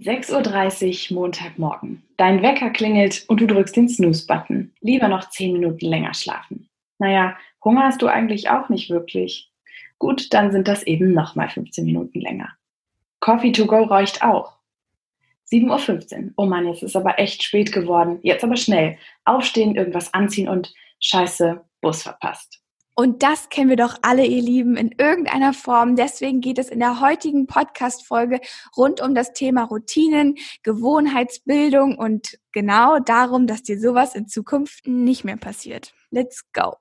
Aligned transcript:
6.30 0.00 1.10
Uhr 1.10 1.20
Montagmorgen. 1.20 2.04
Dein 2.16 2.42
Wecker 2.42 2.70
klingelt 2.70 3.24
und 3.28 3.40
du 3.40 3.46
drückst 3.46 3.76
den 3.76 3.88
Snooze-Button. 3.88 4.72
Lieber 4.80 5.08
noch 5.08 5.28
10 5.28 5.52
Minuten 5.52 5.86
länger 5.86 6.14
schlafen. 6.14 6.68
Naja, 6.98 7.36
Hunger 7.64 7.84
hast 7.84 8.00
du 8.00 8.06
eigentlich 8.06 8.48
auch 8.48 8.68
nicht 8.68 8.90
wirklich. 8.90 9.50
Gut, 9.98 10.32
dann 10.32 10.52
sind 10.52 10.68
das 10.68 10.84
eben 10.84 11.12
nochmal 11.12 11.48
15 11.48 11.84
Minuten 11.84 12.20
länger. 12.20 12.50
Coffee 13.18 13.50
to 13.50 13.66
go 13.66 13.82
räucht 13.82 14.22
auch. 14.22 14.58
7.15 15.50 16.26
Uhr. 16.26 16.32
Oh 16.36 16.46
Mann, 16.46 16.68
jetzt 16.68 16.82
ist 16.82 16.94
aber 16.94 17.18
echt 17.18 17.42
spät 17.42 17.72
geworden. 17.72 18.20
Jetzt 18.22 18.44
aber 18.44 18.56
schnell. 18.56 18.98
Aufstehen, 19.24 19.74
irgendwas 19.74 20.14
anziehen 20.14 20.48
und 20.48 20.72
scheiße, 21.00 21.64
Bus 21.80 22.02
verpasst. 22.02 22.57
Und 22.98 23.22
das 23.22 23.48
kennen 23.48 23.70
wir 23.70 23.76
doch 23.76 23.94
alle, 24.02 24.26
ihr 24.26 24.42
Lieben, 24.42 24.76
in 24.76 24.90
irgendeiner 24.98 25.52
Form. 25.52 25.94
Deswegen 25.94 26.40
geht 26.40 26.58
es 26.58 26.68
in 26.68 26.80
der 26.80 27.00
heutigen 27.00 27.46
Podcast-Folge 27.46 28.40
rund 28.76 29.00
um 29.00 29.14
das 29.14 29.32
Thema 29.32 29.62
Routinen, 29.62 30.34
Gewohnheitsbildung 30.64 31.96
und 31.96 32.40
genau 32.50 32.98
darum, 32.98 33.46
dass 33.46 33.62
dir 33.62 33.78
sowas 33.78 34.16
in 34.16 34.26
Zukunft 34.26 34.88
nicht 34.88 35.22
mehr 35.22 35.36
passiert. 35.36 35.94
Let's 36.10 36.42
go! 36.52 36.74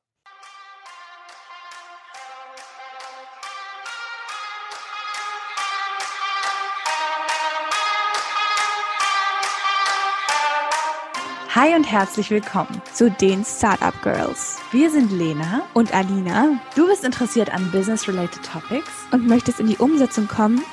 Hi 11.60 11.74
und 11.74 11.92
herzlich 11.92 12.30
willkommen 12.30 12.84
zu 12.94 13.10
den 13.10 13.44
Startup 13.44 14.00
Girls. 14.04 14.60
Wir 14.72 14.92
sind 14.92 15.12
Lena 15.12 15.64
und 15.74 15.92
Alina. 15.92 16.60
Du 16.76 16.86
bist 16.86 17.04
interessiert 17.04 17.52
an 17.52 17.72
Business-related 17.72 18.44
Topics 18.46 18.92
und 19.12 19.26
möchtest 19.26 19.60
in 19.60 19.66
die 19.66 19.78
Umsetzung 19.78 20.28
kommen? 20.28 20.64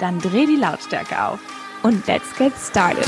Dann 0.00 0.18
dreh 0.18 0.44
die 0.44 0.56
Lautstärke 0.56 1.22
auf 1.22 1.38
und 1.84 2.04
let's 2.08 2.36
get 2.36 2.52
started. 2.56 3.06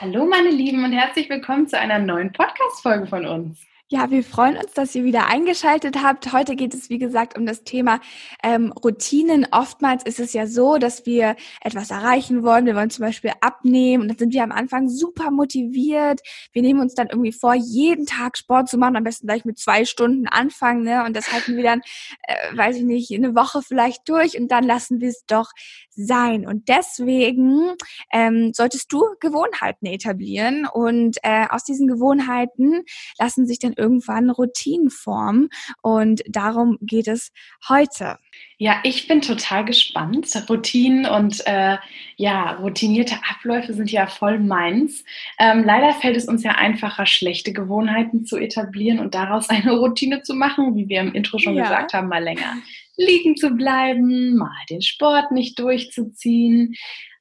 Hallo 0.00 0.26
meine 0.26 0.50
Lieben 0.50 0.84
und 0.84 0.90
herzlich 0.90 1.30
willkommen 1.30 1.68
zu 1.68 1.78
einer 1.78 2.00
neuen 2.00 2.32
Podcast-Folge 2.32 3.06
von 3.06 3.26
uns. 3.26 3.60
Ja, 3.92 4.08
wir 4.08 4.22
freuen 4.22 4.56
uns, 4.56 4.72
dass 4.72 4.94
ihr 4.94 5.02
wieder 5.02 5.26
eingeschaltet 5.26 6.00
habt. 6.00 6.32
Heute 6.32 6.54
geht 6.54 6.74
es, 6.74 6.90
wie 6.90 6.98
gesagt, 6.98 7.36
um 7.36 7.44
das 7.44 7.64
Thema 7.64 7.98
ähm, 8.40 8.70
Routinen. 8.70 9.48
Oftmals 9.50 10.04
ist 10.04 10.20
es 10.20 10.32
ja 10.32 10.46
so, 10.46 10.78
dass 10.78 11.06
wir 11.06 11.34
etwas 11.60 11.90
erreichen 11.90 12.44
wollen. 12.44 12.66
Wir 12.66 12.76
wollen 12.76 12.90
zum 12.90 13.04
Beispiel 13.04 13.32
abnehmen 13.40 14.02
und 14.02 14.08
dann 14.10 14.16
sind 14.16 14.32
wir 14.32 14.44
am 14.44 14.52
Anfang 14.52 14.88
super 14.88 15.32
motiviert. 15.32 16.20
Wir 16.52 16.62
nehmen 16.62 16.78
uns 16.78 16.94
dann 16.94 17.08
irgendwie 17.08 17.32
vor, 17.32 17.54
jeden 17.54 18.06
Tag 18.06 18.38
Sport 18.38 18.68
zu 18.68 18.78
machen, 18.78 18.94
am 18.94 19.02
besten 19.02 19.26
gleich 19.26 19.44
mit 19.44 19.58
zwei 19.58 19.84
Stunden 19.84 20.28
anfangen. 20.28 20.84
Ne? 20.84 21.02
Und 21.04 21.16
das 21.16 21.32
halten 21.32 21.56
wir 21.56 21.64
dann, 21.64 21.80
äh, 22.28 22.56
weiß 22.56 22.76
ich 22.76 22.84
nicht, 22.84 23.12
eine 23.12 23.34
Woche 23.34 23.60
vielleicht 23.60 24.08
durch 24.08 24.38
und 24.38 24.52
dann 24.52 24.62
lassen 24.62 25.00
wir 25.00 25.08
es 25.08 25.24
doch 25.26 25.50
sein. 25.90 26.46
Und 26.46 26.68
deswegen 26.68 27.72
ähm, 28.12 28.52
solltest 28.54 28.92
du 28.92 29.02
Gewohnheiten 29.18 29.86
etablieren 29.86 30.68
und 30.72 31.16
äh, 31.24 31.46
aus 31.50 31.64
diesen 31.64 31.88
Gewohnheiten 31.88 32.84
lassen 33.18 33.48
sich 33.48 33.58
dann 33.58 33.74
irgendwann 33.80 34.30
Routinen 34.30 34.90
formen. 34.90 35.48
Und 35.82 36.22
darum 36.28 36.78
geht 36.80 37.08
es 37.08 37.32
heute. 37.68 38.18
Ja, 38.58 38.80
ich 38.84 39.08
bin 39.08 39.22
total 39.22 39.64
gespannt. 39.64 40.28
Routinen 40.48 41.06
und 41.06 41.46
äh, 41.46 41.78
ja, 42.16 42.52
routinierte 42.52 43.16
Abläufe 43.28 43.72
sind 43.72 43.90
ja 43.90 44.06
voll 44.06 44.38
meins. 44.38 45.04
Ähm, 45.38 45.64
leider 45.64 45.94
fällt 45.94 46.16
es 46.16 46.26
uns 46.26 46.42
ja 46.42 46.52
einfacher, 46.52 47.06
schlechte 47.06 47.52
Gewohnheiten 47.52 48.24
zu 48.24 48.36
etablieren 48.36 48.98
und 48.98 49.14
daraus 49.14 49.48
eine 49.48 49.72
Routine 49.72 50.22
zu 50.22 50.34
machen, 50.34 50.76
wie 50.76 50.88
wir 50.88 51.00
im 51.00 51.14
Intro 51.14 51.38
schon 51.38 51.54
ja. 51.54 51.62
gesagt 51.64 51.94
haben, 51.94 52.08
mal 52.08 52.22
länger 52.22 52.56
liegen 53.00 53.36
zu 53.36 53.50
bleiben, 53.50 54.36
mal 54.36 54.64
den 54.68 54.82
Sport 54.82 55.32
nicht 55.32 55.58
durchzuziehen. 55.58 56.74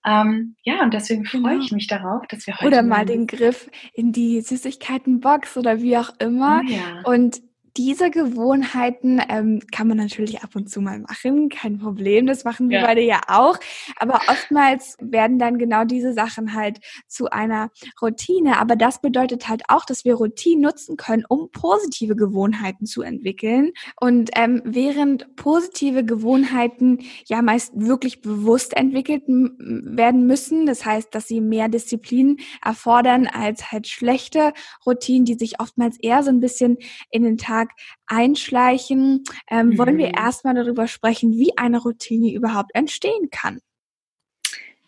Ähm, 0.06 0.56
ja, 0.64 0.82
und 0.82 0.94
deswegen 0.94 1.26
freue 1.26 1.42
genau. 1.42 1.64
ich 1.64 1.72
mich 1.72 1.88
darauf, 1.88 2.26
dass 2.28 2.48
wir 2.48 2.56
heute. 2.56 2.68
Oder 2.68 2.84
mal 2.84 3.06
den 3.06 3.28
Griff 3.28 3.70
in 3.94 4.12
die 4.12 4.42
Süßigkeitenbox 4.42 5.58
oder 5.58 5.82
wie 5.82 5.98
auch 5.98 6.12
immer. 6.20 6.62
Oh, 6.66 6.70
ja. 6.70 7.02
Und 7.04 7.42
diese 7.78 8.10
Gewohnheiten 8.10 9.22
ähm, 9.30 9.62
kann 9.72 9.88
man 9.88 9.98
natürlich 9.98 10.42
ab 10.42 10.56
und 10.56 10.70
zu 10.70 10.82
mal 10.82 11.00
machen, 11.00 11.50
kein 11.50 11.80
Problem, 11.80 12.28
das 12.28 12.44
machen 12.44 12.70
wir 12.70 12.80
ja. 12.80 12.86
beide 12.86 13.02
ja 13.02 13.22
auch. 13.28 13.58
Aber 13.98 14.22
oftmals 14.28 14.98
werden 15.00 15.40
dann 15.40 15.58
genau 15.58 15.84
diese 15.84 16.14
Sachen 16.14 16.54
halt 16.54 16.80
zu 17.08 17.30
einer 17.30 17.70
Routine. 18.02 18.60
Aber 18.60 18.76
das 18.76 19.02
bedeutet 19.02 19.48
halt 19.48 19.64
auch, 19.68 19.86
dass 19.86 20.06
wir 20.06 20.16
Routinen 20.16 20.62
nutzen 20.62 20.98
können, 20.98 21.24
um 21.28 21.50
positive 21.52 22.16
Gewohnheiten 22.16 22.86
zu 22.86 23.02
entwickeln. 23.02 23.72
Und 24.00 24.30
ähm, 24.36 24.62
während 24.66 25.36
positive 25.36 26.04
Gewohnheiten 26.04 27.00
ja 27.26 27.42
meist 27.42 27.74
wirklich 27.76 28.22
bewusst 28.22 28.76
entwickelt 28.76 29.24
werden 29.28 30.26
müssen, 30.26 30.66
das 30.66 30.86
heißt, 30.86 31.14
dass 31.14 31.28
sie 31.28 31.42
mehr 31.42 31.70
Disziplin 31.70 32.38
erfordern 32.64 33.28
als 33.28 33.72
halt 33.72 33.88
schlechte 33.88 34.54
Routinen, 34.86 35.26
die 35.26 35.36
sich 35.36 35.60
oftmals 35.60 35.98
eher 36.00 36.24
so 36.24 36.30
ein 36.30 36.40
bisschen 36.40 36.78
in 37.12 37.24
den 37.24 37.38
Tag 37.38 37.59
Tag 37.60 37.70
einschleichen, 38.08 39.24
ähm, 39.50 39.68
mhm. 39.70 39.78
wollen 39.78 39.98
wir 39.98 40.08
mhm. 40.08 40.16
erstmal 40.18 40.56
darüber 40.56 40.88
sprechen, 40.88 41.34
wie 41.34 41.58
eine 41.58 41.80
Routine 41.80 42.34
überhaupt 42.34 42.72
entstehen 42.74 43.30
kann. 43.32 43.60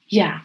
Ja, 0.07 0.43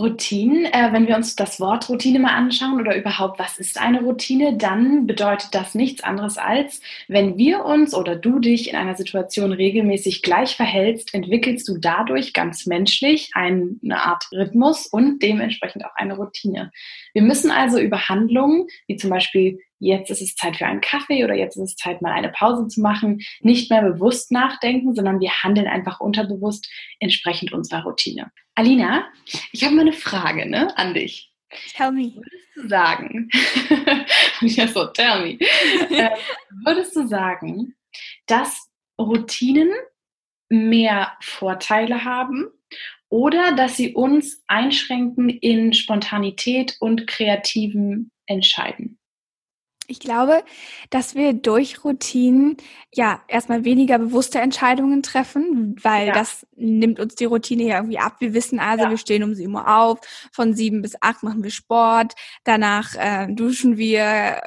Routinen, 0.00 0.64
äh, 0.64 0.92
wenn 0.92 1.06
wir 1.06 1.14
uns 1.14 1.36
das 1.36 1.60
Wort 1.60 1.88
Routine 1.88 2.18
mal 2.18 2.34
anschauen 2.34 2.80
oder 2.80 2.96
überhaupt, 2.96 3.38
was 3.38 3.58
ist 3.58 3.80
eine 3.80 4.02
Routine, 4.02 4.56
dann 4.56 5.06
bedeutet 5.06 5.54
das 5.54 5.76
nichts 5.76 6.02
anderes 6.02 6.38
als, 6.38 6.80
wenn 7.06 7.38
wir 7.38 7.64
uns 7.64 7.94
oder 7.94 8.16
du 8.16 8.40
dich 8.40 8.68
in 8.68 8.76
einer 8.76 8.96
Situation 8.96 9.52
regelmäßig 9.52 10.22
gleich 10.22 10.56
verhältst, 10.56 11.14
entwickelst 11.14 11.68
du 11.68 11.78
dadurch 11.78 12.32
ganz 12.32 12.66
menschlich 12.66 13.30
eine 13.34 13.78
Art 13.92 14.26
Rhythmus 14.32 14.88
und 14.88 15.22
dementsprechend 15.22 15.84
auch 15.84 15.94
eine 15.94 16.16
Routine. 16.16 16.72
Wir 17.14 17.22
müssen 17.22 17.52
also 17.52 17.78
über 17.78 18.08
Handlungen, 18.08 18.66
wie 18.88 18.96
zum 18.96 19.10
Beispiel 19.10 19.60
jetzt 19.80 20.10
ist 20.10 20.20
es 20.20 20.36
Zeit 20.36 20.56
für 20.56 20.66
einen 20.66 20.80
Kaffee 20.80 21.24
oder 21.24 21.34
jetzt 21.34 21.56
ist 21.56 21.62
es 21.62 21.76
Zeit, 21.76 22.02
mal 22.02 22.12
eine 22.12 22.28
Pause 22.28 22.68
zu 22.68 22.80
machen, 22.80 23.20
nicht 23.40 23.70
mehr 23.70 23.82
bewusst 23.82 24.30
nachdenken, 24.30 24.94
sondern 24.94 25.18
wir 25.18 25.30
handeln 25.42 25.66
einfach 25.66 26.00
unterbewusst 26.00 26.70
entsprechend 27.00 27.52
unserer 27.52 27.82
Routine. 27.82 28.30
Alina, 28.54 29.06
ich 29.52 29.64
habe 29.64 29.74
mal 29.74 29.82
eine 29.82 29.92
Frage 29.92 30.48
ne, 30.48 30.76
an 30.76 30.94
dich. 30.94 31.32
Tell 31.74 31.90
me. 31.90 32.14
Würdest 32.14 32.56
du 32.56 32.68
sagen, 32.68 33.28
ja 34.42 34.68
so, 34.68 34.86
tell 34.86 35.22
me, 35.22 35.40
äh, 35.90 36.10
würdest 36.64 36.94
du 36.94 37.08
sagen, 37.08 37.74
dass 38.26 38.68
Routinen 39.00 39.72
mehr 40.48 41.12
Vorteile 41.20 42.04
haben 42.04 42.46
oder 43.08 43.52
dass 43.52 43.76
sie 43.76 43.94
uns 43.94 44.44
einschränken 44.46 45.28
in 45.28 45.72
Spontanität 45.72 46.76
und 46.78 47.08
kreativen 47.08 48.12
Entscheiden? 48.26 48.99
Ich 49.90 49.98
glaube, 49.98 50.44
dass 50.90 51.16
wir 51.16 51.32
durch 51.32 51.84
Routinen 51.84 52.56
ja 52.94 53.20
erstmal 53.26 53.64
weniger 53.64 53.98
bewusste 53.98 54.38
Entscheidungen 54.38 55.02
treffen, 55.02 55.74
weil 55.82 56.06
ja. 56.06 56.12
das 56.12 56.46
nimmt 56.54 57.00
uns 57.00 57.16
die 57.16 57.24
Routine 57.24 57.64
ja 57.64 57.76
irgendwie 57.78 57.98
ab. 57.98 58.16
Wir 58.20 58.32
wissen 58.32 58.60
also, 58.60 58.84
ja. 58.84 58.90
wir 58.90 58.98
stehen 58.98 59.24
um 59.24 59.34
sieben 59.34 59.54
Uhr 59.54 59.66
auf, 59.66 59.98
von 60.32 60.54
sieben 60.54 60.80
bis 60.80 60.94
acht 61.00 61.24
machen 61.24 61.42
wir 61.42 61.50
Sport, 61.50 62.14
danach 62.44 62.94
äh, 62.94 63.26
duschen 63.32 63.78
wir, 63.78 64.00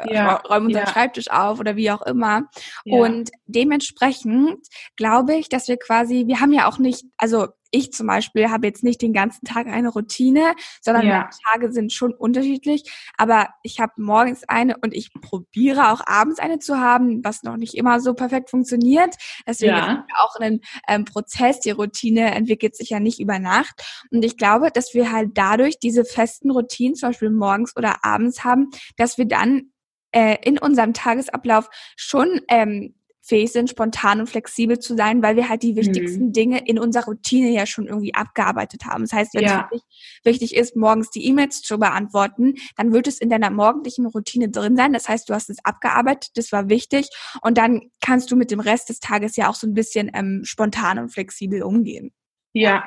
ja. 0.10 0.36
räumen 0.36 0.68
unseren 0.68 0.88
Schreibtisch 0.88 1.30
auf 1.30 1.60
oder 1.60 1.76
wie 1.76 1.92
auch 1.92 2.04
immer. 2.04 2.44
Und 2.86 3.30
dementsprechend 3.46 4.66
glaube 4.96 5.36
ich, 5.36 5.50
dass 5.50 5.68
wir 5.68 5.78
quasi, 5.78 6.24
wir 6.28 6.40
haben 6.40 6.54
ja 6.54 6.70
auch 6.70 6.78
nicht, 6.78 7.04
also 7.18 7.48
ich 7.74 7.92
zum 7.92 8.08
Beispiel 8.08 8.50
habe 8.50 8.68
jetzt 8.68 8.84
nicht 8.84 9.02
den 9.02 9.14
ganzen 9.14 9.46
Tag 9.46 9.68
eine 9.68 9.90
Routine, 9.90 10.54
sondern 10.80 11.08
ja. 11.08 11.18
meine 11.18 11.30
Tage 11.52 11.72
sind 11.74 11.92
schon 11.92 12.14
unterschiedlich. 12.14 12.84
Aber 13.18 13.50
ich 13.64 13.80
habe 13.80 13.94
morgens 13.98 14.44
eine 14.48 14.78
und 14.78 14.94
ich 14.94 15.12
probiere 15.12 15.92
auch 15.92 16.02
abends 16.06 16.40
eine 16.40 16.60
zu 16.60 16.80
haben, 16.80 17.24
was 17.24 17.42
noch 17.42 17.58
nicht 17.58 17.74
immer 17.74 18.00
so 18.00 18.14
perfekt 18.14 18.52
funktioniert. 18.52 19.16
Deswegen 19.48 19.72
ja. 19.72 20.06
ist 20.08 20.16
auch 20.20 20.36
ein 20.40 20.62
ähm, 20.88 21.06
Prozess. 21.06 21.60
Die 21.62 21.72
Routine 21.72 22.36
entwickelt 22.36 22.76
sich 22.76 22.92
ja 22.92 23.00
nicht 23.00 23.20
über 23.20 23.40
Nacht. 23.40 23.84
Und 24.12 24.24
ich 24.24 24.38
glaube, 24.38 24.70
dass 24.72 24.94
wir 24.94 25.12
halt 25.12 25.32
dadurch 25.34 25.80
diese 25.80 26.06
festen 26.06 26.52
Routinen, 26.52 26.96
zum 26.96 27.10
Beispiel 27.10 27.32
morgens 27.32 27.76
oder 27.76 28.06
abends 28.06 28.44
haben, 28.44 28.70
dass 28.98 29.18
wir 29.18 29.26
dann 29.26 29.72
äh, 30.12 30.38
in 30.44 30.60
unserem 30.60 30.94
Tagesablauf 30.94 31.70
schon 31.96 32.42
ähm, 32.50 32.94
fähig 33.26 33.54
sind, 33.54 33.70
spontan 33.70 34.20
und 34.20 34.28
flexibel 34.28 34.80
zu 34.80 34.96
sein, 34.96 35.24
weil 35.24 35.38
wir 35.38 35.48
halt 35.48 35.64
die 35.64 35.78
wichtigsten 35.78 36.26
mhm. 36.26 36.34
Dinge 36.34 36.68
in 36.68 36.78
unserer 36.78 37.06
Routine 37.06 37.52
ja 37.52 37.66
schon 37.66 37.88
irgendwie 37.88 38.14
abgearbeitet 38.14 38.86
haben. 38.86 39.04
Das 39.04 39.14
heißt, 39.14 39.34
wenn 39.34 39.44
ja. 39.44 39.70
es 39.72 39.82
wichtig 40.26 40.56
ist, 40.56 40.76
morgens 40.76 41.10
die 41.10 41.26
E-Mails 41.26 41.62
zu 41.62 41.80
beantworten, 41.80 42.56
dann 42.76 42.92
wird 42.92 43.08
es 43.08 43.20
in 43.20 43.30
deiner 43.30 43.50
morgendlichen 43.50 44.06
Routine 44.06 44.50
drin 44.50 44.76
sein. 44.76 44.92
Das 44.92 45.08
heißt, 45.08 45.30
du 45.30 45.34
hast 45.34 45.50
es 45.50 45.58
abgearbeitet, 45.64 46.32
das 46.36 46.52
war 46.52 46.68
wichtig 46.68 47.10
und 47.42 47.58
dann 47.58 47.90
kannst 48.02 48.30
du 48.30 48.36
mit 48.36 48.52
dem 48.52 48.60
Rest 48.60 48.90
des 48.90 49.00
Tages 49.00 49.38
ja 49.38 49.50
auch 49.50 49.56
so 49.56 49.68
ein 49.68 49.74
bisschen 49.74 50.12
ähm, 50.14 50.42
spontan 50.44 51.00
und 51.00 51.10
flexibel 51.10 51.64
umgehen. 51.64 52.12
Ja, 52.54 52.84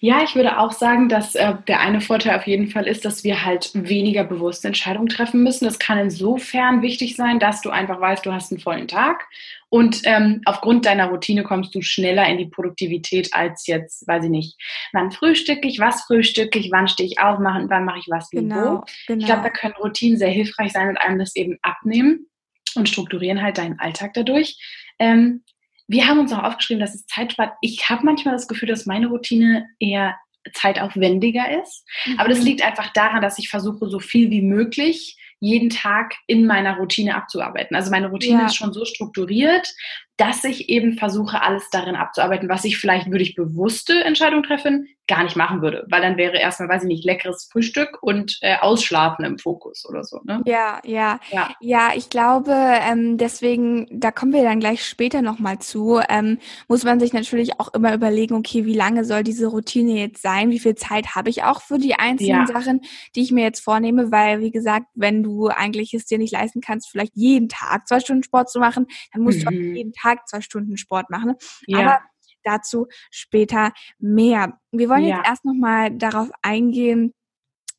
ja, 0.00 0.24
ich 0.24 0.34
würde 0.34 0.58
auch 0.58 0.72
sagen, 0.72 1.08
dass 1.08 1.34
äh, 1.34 1.54
der 1.68 1.80
eine 1.80 2.00
Vorteil 2.00 2.36
auf 2.36 2.46
jeden 2.46 2.68
Fall 2.68 2.86
ist, 2.86 3.04
dass 3.04 3.22
wir 3.22 3.44
halt 3.44 3.70
weniger 3.74 4.24
bewusste 4.24 4.66
Entscheidungen 4.66 5.08
treffen 5.08 5.42
müssen. 5.42 5.66
Das 5.66 5.78
kann 5.78 5.98
insofern 5.98 6.82
wichtig 6.82 7.14
sein, 7.14 7.38
dass 7.38 7.60
du 7.60 7.70
einfach 7.70 8.00
weißt, 8.00 8.26
du 8.26 8.32
hast 8.32 8.50
einen 8.50 8.60
vollen 8.60 8.88
Tag 8.88 9.26
und 9.68 10.00
ähm, 10.04 10.40
aufgrund 10.44 10.86
deiner 10.86 11.10
Routine 11.10 11.44
kommst 11.44 11.74
du 11.74 11.82
schneller 11.82 12.26
in 12.28 12.38
die 12.38 12.46
Produktivität 12.46 13.32
als 13.32 13.66
jetzt, 13.66 14.06
weiß 14.08 14.24
ich 14.24 14.30
nicht, 14.30 14.56
wann 14.92 15.12
frühstücke 15.12 15.68
ich, 15.68 15.78
was 15.78 16.02
frühstücke 16.04 16.58
ich, 16.58 16.70
wann 16.72 16.88
stehe 16.88 17.08
ich 17.08 17.20
auf, 17.20 17.38
machen, 17.38 17.70
wann 17.70 17.84
mache 17.84 17.98
ich 17.98 18.06
was 18.08 18.28
wie 18.32 18.38
genau, 18.38 18.56
wo. 18.56 18.84
Genau. 19.06 19.20
Ich 19.20 19.26
glaube, 19.26 19.42
da 19.42 19.50
können 19.50 19.74
Routinen 19.74 20.18
sehr 20.18 20.30
hilfreich 20.30 20.72
sein 20.72 20.88
und 20.88 20.96
einem 20.96 21.18
das 21.18 21.36
eben 21.36 21.58
abnehmen 21.62 22.26
und 22.74 22.88
strukturieren 22.88 23.42
halt 23.42 23.58
deinen 23.58 23.78
Alltag 23.78 24.14
dadurch. 24.14 24.56
Ähm, 24.98 25.43
wir 25.88 26.06
haben 26.06 26.18
uns 26.18 26.32
auch 26.32 26.42
aufgeschrieben, 26.42 26.80
dass 26.80 26.94
es 26.94 27.06
Zeit 27.06 27.32
spart. 27.32 27.54
Ich 27.60 27.88
habe 27.88 28.04
manchmal 28.04 28.34
das 28.34 28.48
Gefühl, 28.48 28.68
dass 28.68 28.86
meine 28.86 29.08
Routine 29.08 29.66
eher 29.78 30.16
zeitaufwendiger 30.52 31.62
ist. 31.62 31.84
Mhm. 32.06 32.18
Aber 32.18 32.28
das 32.28 32.40
mhm. 32.40 32.46
liegt 32.46 32.62
einfach 32.62 32.92
daran, 32.92 33.22
dass 33.22 33.38
ich 33.38 33.48
versuche, 33.48 33.88
so 33.88 33.98
viel 33.98 34.30
wie 34.30 34.42
möglich 34.42 35.16
jeden 35.40 35.68
Tag 35.68 36.14
in 36.26 36.46
meiner 36.46 36.76
Routine 36.76 37.14
abzuarbeiten. 37.14 37.76
Also 37.76 37.90
meine 37.90 38.08
Routine 38.08 38.40
ja. 38.40 38.46
ist 38.46 38.56
schon 38.56 38.72
so 38.72 38.84
strukturiert, 38.84 39.74
dass 40.16 40.44
ich 40.44 40.68
eben 40.68 40.96
versuche, 40.96 41.42
alles 41.42 41.68
darin 41.70 41.96
abzuarbeiten, 41.96 42.48
was 42.48 42.64
ich 42.64 42.78
vielleicht, 42.78 43.10
würde 43.10 43.24
ich 43.24 43.34
bewusste 43.34 44.04
Entscheidungen 44.04 44.44
treffen, 44.44 44.86
gar 45.06 45.22
nicht 45.22 45.36
machen 45.36 45.60
würde, 45.60 45.84
weil 45.90 46.00
dann 46.00 46.16
wäre 46.16 46.38
erstmal, 46.38 46.68
weiß 46.68 46.82
ich 46.84 46.88
nicht, 46.88 47.04
leckeres 47.04 47.48
Frühstück 47.52 47.98
und 48.00 48.38
äh, 48.40 48.56
Ausschlafen 48.58 49.24
im 49.24 49.38
Fokus 49.38 49.86
oder 49.86 50.02
so. 50.02 50.20
Ne? 50.24 50.40
Ja, 50.46 50.80
ja, 50.84 51.20
ja, 51.30 51.50
ja. 51.60 51.90
Ich 51.94 52.08
glaube, 52.08 52.52
ähm, 52.54 53.18
deswegen, 53.18 53.86
da 53.90 54.12
kommen 54.12 54.32
wir 54.32 54.42
dann 54.44 54.60
gleich 54.60 54.86
später 54.86 55.20
nochmal 55.20 55.58
zu, 55.58 56.00
ähm, 56.08 56.38
muss 56.68 56.84
man 56.84 57.00
sich 57.00 57.12
natürlich 57.12 57.60
auch 57.60 57.74
immer 57.74 57.92
überlegen, 57.92 58.34
okay, 58.34 58.64
wie 58.64 58.74
lange 58.74 59.04
soll 59.04 59.24
diese 59.24 59.48
Routine 59.48 59.98
jetzt 59.98 60.22
sein? 60.22 60.50
Wie 60.50 60.58
viel 60.60 60.74
Zeit 60.74 61.14
habe 61.14 61.28
ich 61.28 61.42
auch 61.42 61.60
für 61.60 61.78
die 61.78 61.96
einzelnen 61.96 62.46
ja. 62.46 62.60
Sachen, 62.60 62.80
die 63.14 63.22
ich 63.22 63.32
mir 63.32 63.44
jetzt 63.44 63.60
vornehme? 63.60 64.10
Weil, 64.10 64.40
wie 64.40 64.52
gesagt, 64.52 64.86
wenn 64.94 65.22
du 65.22 65.48
eigentlich 65.48 65.92
es 65.92 66.06
dir 66.06 66.18
nicht 66.18 66.32
leisten 66.32 66.62
kannst, 66.62 66.88
vielleicht 66.88 67.14
jeden 67.14 67.50
Tag 67.50 67.86
zwei 67.88 68.00
Stunden 68.00 68.22
Sport 68.22 68.48
zu 68.48 68.58
machen, 68.58 68.86
dann 69.12 69.22
musst 69.22 69.40
mhm. 69.40 69.42
du 69.42 69.48
auch 69.48 69.74
jeden 69.74 69.92
Tag 69.92 70.03
zwei 70.26 70.40
Stunden 70.40 70.76
Sport 70.76 71.10
machen. 71.10 71.34
Ja. 71.66 71.78
Aber 71.78 71.98
dazu 72.44 72.86
später 73.10 73.72
mehr. 73.98 74.58
Wir 74.70 74.88
wollen 74.88 75.04
ja. 75.04 75.16
jetzt 75.16 75.28
erst 75.28 75.44
nochmal 75.44 75.90
darauf 75.96 76.30
eingehen, 76.42 77.14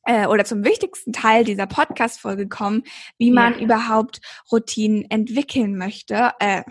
äh, 0.06 0.26
oder 0.26 0.44
zum 0.44 0.64
wichtigsten 0.64 1.12
Teil 1.12 1.44
dieser 1.44 1.66
Podcast-Folge 1.66 2.48
kommen, 2.48 2.84
wie 3.18 3.30
man 3.30 3.54
ja. 3.54 3.60
überhaupt 3.60 4.20
Routinen 4.50 5.04
entwickeln 5.10 5.76
möchte. 5.76 6.32
Äh. 6.38 6.62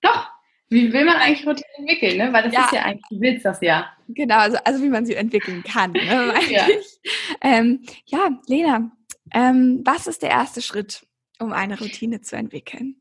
Doch, 0.00 0.30
wie 0.68 0.92
will 0.92 1.04
man 1.04 1.16
eigentlich 1.16 1.46
Routinen 1.46 1.64
entwickeln, 1.78 2.16
ne? 2.16 2.32
Weil 2.32 2.44
das 2.44 2.52
ja. 2.52 2.64
ist 2.64 2.72
ja 2.72 2.82
eigentlich, 2.82 3.06
du 3.10 3.20
willst 3.20 3.44
das 3.44 3.60
ja. 3.60 3.92
Genau, 4.08 4.36
also, 4.36 4.56
also 4.64 4.82
wie 4.82 4.88
man 4.88 5.04
sie 5.04 5.14
entwickeln 5.14 5.62
kann. 5.64 5.92
Ne? 5.92 6.34
ja. 6.48 6.66
Ähm, 7.40 7.84
ja, 8.06 8.30
Lena, 8.46 8.92
ähm, 9.34 9.82
was 9.84 10.06
ist 10.06 10.22
der 10.22 10.30
erste 10.30 10.62
Schritt, 10.62 11.06
um 11.40 11.52
eine 11.52 11.78
Routine 11.78 12.20
zu 12.20 12.36
entwickeln? 12.36 12.96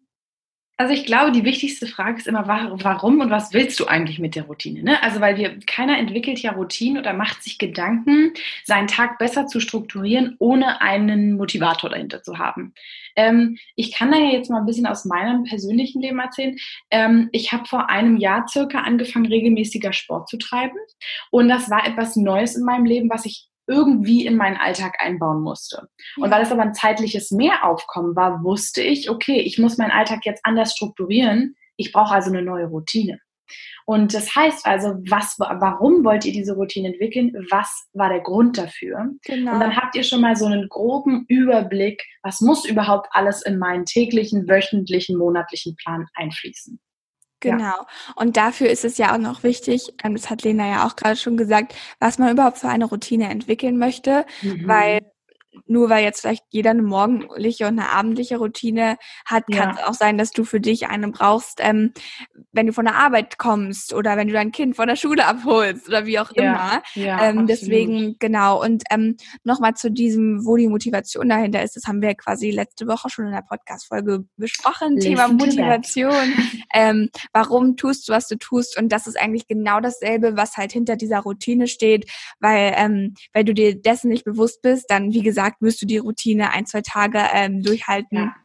Also 0.77 0.93
ich 0.93 1.05
glaube, 1.05 1.31
die 1.31 1.45
wichtigste 1.45 1.87
Frage 1.87 2.17
ist 2.17 2.27
immer, 2.27 2.47
warum 2.47 3.21
und 3.21 3.29
was 3.29 3.53
willst 3.53 3.79
du 3.79 3.85
eigentlich 3.85 4.19
mit 4.19 4.35
der 4.35 4.43
Routine? 4.43 4.83
Ne? 4.83 5.01
Also 5.01 5.21
weil 5.21 5.37
wir, 5.37 5.57
keiner 5.65 5.97
entwickelt 5.97 6.39
ja 6.39 6.51
Routinen 6.51 6.97
oder 6.97 7.13
macht 7.13 7.43
sich 7.43 7.57
Gedanken, 7.57 8.33
seinen 8.65 8.87
Tag 8.87 9.17
besser 9.17 9.47
zu 9.47 9.61
strukturieren, 9.61 10.35
ohne 10.37 10.81
einen 10.81 11.37
Motivator 11.37 11.89
dahinter 11.89 12.23
zu 12.23 12.39
haben. 12.39 12.73
Ähm, 13.15 13.57
ich 13.77 13.93
kann 13.93 14.11
da 14.11 14.17
ja 14.17 14.31
jetzt 14.31 14.49
mal 14.49 14.59
ein 14.59 14.65
bisschen 14.65 14.85
aus 14.85 15.05
meinem 15.05 15.45
persönlichen 15.45 16.01
Leben 16.01 16.19
erzählen. 16.19 16.57
Ähm, 16.91 17.29
ich 17.31 17.53
habe 17.53 17.65
vor 17.65 17.89
einem 17.89 18.17
Jahr 18.17 18.45
circa 18.49 18.79
angefangen, 18.79 19.27
regelmäßiger 19.27 19.93
Sport 19.93 20.27
zu 20.27 20.37
treiben. 20.37 20.77
Und 21.31 21.47
das 21.47 21.69
war 21.69 21.87
etwas 21.87 22.17
Neues 22.17 22.57
in 22.57 22.65
meinem 22.65 22.85
Leben, 22.85 23.09
was 23.09 23.25
ich 23.25 23.47
irgendwie 23.67 24.25
in 24.25 24.35
meinen 24.35 24.57
Alltag 24.57 24.95
einbauen 24.99 25.41
musste. 25.41 25.89
Und 26.17 26.31
weil 26.31 26.43
es 26.43 26.51
aber 26.51 26.61
ein 26.61 26.73
zeitliches 26.73 27.31
Mehraufkommen 27.31 28.15
war, 28.15 28.43
wusste 28.43 28.81
ich, 28.81 29.09
okay, 29.09 29.39
ich 29.39 29.57
muss 29.57 29.77
meinen 29.77 29.91
Alltag 29.91 30.19
jetzt 30.23 30.45
anders 30.45 30.73
strukturieren. 30.73 31.55
Ich 31.77 31.91
brauche 31.91 32.13
also 32.13 32.29
eine 32.29 32.41
neue 32.41 32.65
Routine. 32.65 33.19
Und 33.85 34.15
das 34.15 34.35
heißt 34.35 34.65
also, 34.65 34.95
was, 35.07 35.35
warum 35.37 36.03
wollt 36.03 36.25
ihr 36.25 36.33
diese 36.33 36.55
Routine 36.55 36.87
entwickeln? 36.89 37.31
Was 37.51 37.87
war 37.93 38.09
der 38.09 38.21
Grund 38.21 38.57
dafür? 38.57 39.11
Genau. 39.23 39.53
Und 39.53 39.59
dann 39.59 39.75
habt 39.75 39.95
ihr 39.95 40.03
schon 40.03 40.21
mal 40.21 40.35
so 40.35 40.45
einen 40.45 40.67
groben 40.69 41.25
Überblick, 41.27 42.03
was 42.23 42.41
muss 42.41 42.65
überhaupt 42.65 43.07
alles 43.11 43.43
in 43.43 43.59
meinen 43.59 43.85
täglichen, 43.85 44.49
wöchentlichen, 44.49 45.17
monatlichen 45.17 45.75
Plan 45.75 46.07
einfließen. 46.15 46.79
Genau. 47.39 47.63
Ja. 47.63 47.87
Und 48.15 48.37
dafür 48.37 48.69
ist 48.69 48.85
es 48.85 48.97
ja 48.97 49.13
auch 49.13 49.17
noch 49.17 49.43
wichtig, 49.43 49.93
ähm, 50.03 50.15
das 50.15 50.29
hat 50.29 50.43
Lena 50.43 50.67
ja 50.67 50.87
auch 50.87 50.95
gerade 50.95 51.15
schon 51.15 51.37
gesagt, 51.37 51.75
was 51.99 52.17
man 52.17 52.31
überhaupt 52.31 52.57
für 52.57 52.69
eine 52.69 52.85
Routine 52.85 53.29
entwickeln 53.29 53.77
möchte, 53.77 54.25
mhm. 54.41 54.67
weil 54.67 54.99
nur 55.67 55.89
weil 55.89 56.03
jetzt 56.03 56.21
vielleicht 56.21 56.43
jeder 56.49 56.71
eine 56.71 56.81
morgendliche 56.81 57.67
und 57.67 57.79
eine 57.79 57.89
abendliche 57.91 58.37
Routine 58.37 58.97
hat, 59.25 59.43
kann 59.51 59.75
es 59.75 59.83
auch 59.83 59.93
sein, 59.93 60.17
dass 60.17 60.31
du 60.31 60.43
für 60.43 60.59
dich 60.59 60.87
eine 60.87 61.09
brauchst, 61.09 61.59
ähm, 61.61 61.93
wenn 62.51 62.67
du 62.67 62.73
von 62.73 62.85
der 62.85 62.95
Arbeit 62.95 63.37
kommst 63.37 63.93
oder 63.93 64.17
wenn 64.17 64.27
du 64.27 64.33
dein 64.33 64.51
Kind 64.51 64.75
von 64.75 64.87
der 64.87 64.95
Schule 64.95 65.25
abholst 65.25 65.87
oder 65.87 66.05
wie 66.05 66.19
auch 66.19 66.31
ja. 66.35 66.43
immer. 66.43 66.83
Ja, 66.93 67.29
ähm, 67.29 67.47
deswegen, 67.47 68.15
genau. 68.19 68.61
Und 68.63 68.83
ähm, 68.91 69.17
nochmal 69.43 69.73
zu 69.75 69.91
diesem, 69.91 70.45
wo 70.45 70.55
die 70.57 70.67
Motivation 70.67 71.29
dahinter 71.29 71.63
ist, 71.63 71.75
das 71.75 71.85
haben 71.85 72.01
wir 72.01 72.15
quasi 72.15 72.51
letzte 72.51 72.87
Woche 72.87 73.09
schon 73.09 73.25
in 73.25 73.31
der 73.31 73.43
Podcast-Folge 73.47 74.25
besprochen, 74.37 74.95
Listen 74.95 75.09
Thema 75.09 75.27
Motivation. 75.27 76.33
ähm, 76.73 77.09
warum 77.33 77.77
tust 77.77 78.07
du, 78.07 78.13
was 78.13 78.27
du 78.27 78.37
tust? 78.37 78.77
Und 78.77 78.89
das 78.89 79.07
ist 79.07 79.19
eigentlich 79.19 79.47
genau 79.47 79.79
dasselbe, 79.79 80.37
was 80.37 80.57
halt 80.57 80.71
hinter 80.71 80.95
dieser 80.95 81.19
Routine 81.19 81.67
steht, 81.67 82.09
weil, 82.39 82.73
ähm, 82.77 83.13
weil 83.33 83.43
du 83.43 83.53
dir 83.53 83.79
dessen 83.79 84.09
nicht 84.09 84.25
bewusst 84.25 84.61
bist, 84.61 84.89
dann, 84.89 85.13
wie 85.13 85.21
gesagt, 85.21 85.44
gesagt, 85.45 85.61
wirst 85.61 85.81
du 85.81 85.85
die 85.85 85.97
Routine 85.97 86.51
ein, 86.51 86.65
zwei 86.65 86.81
Tage 86.81 87.19
ähm, 87.33 87.61
durchhalten. 87.61 88.17
Ja 88.17 88.35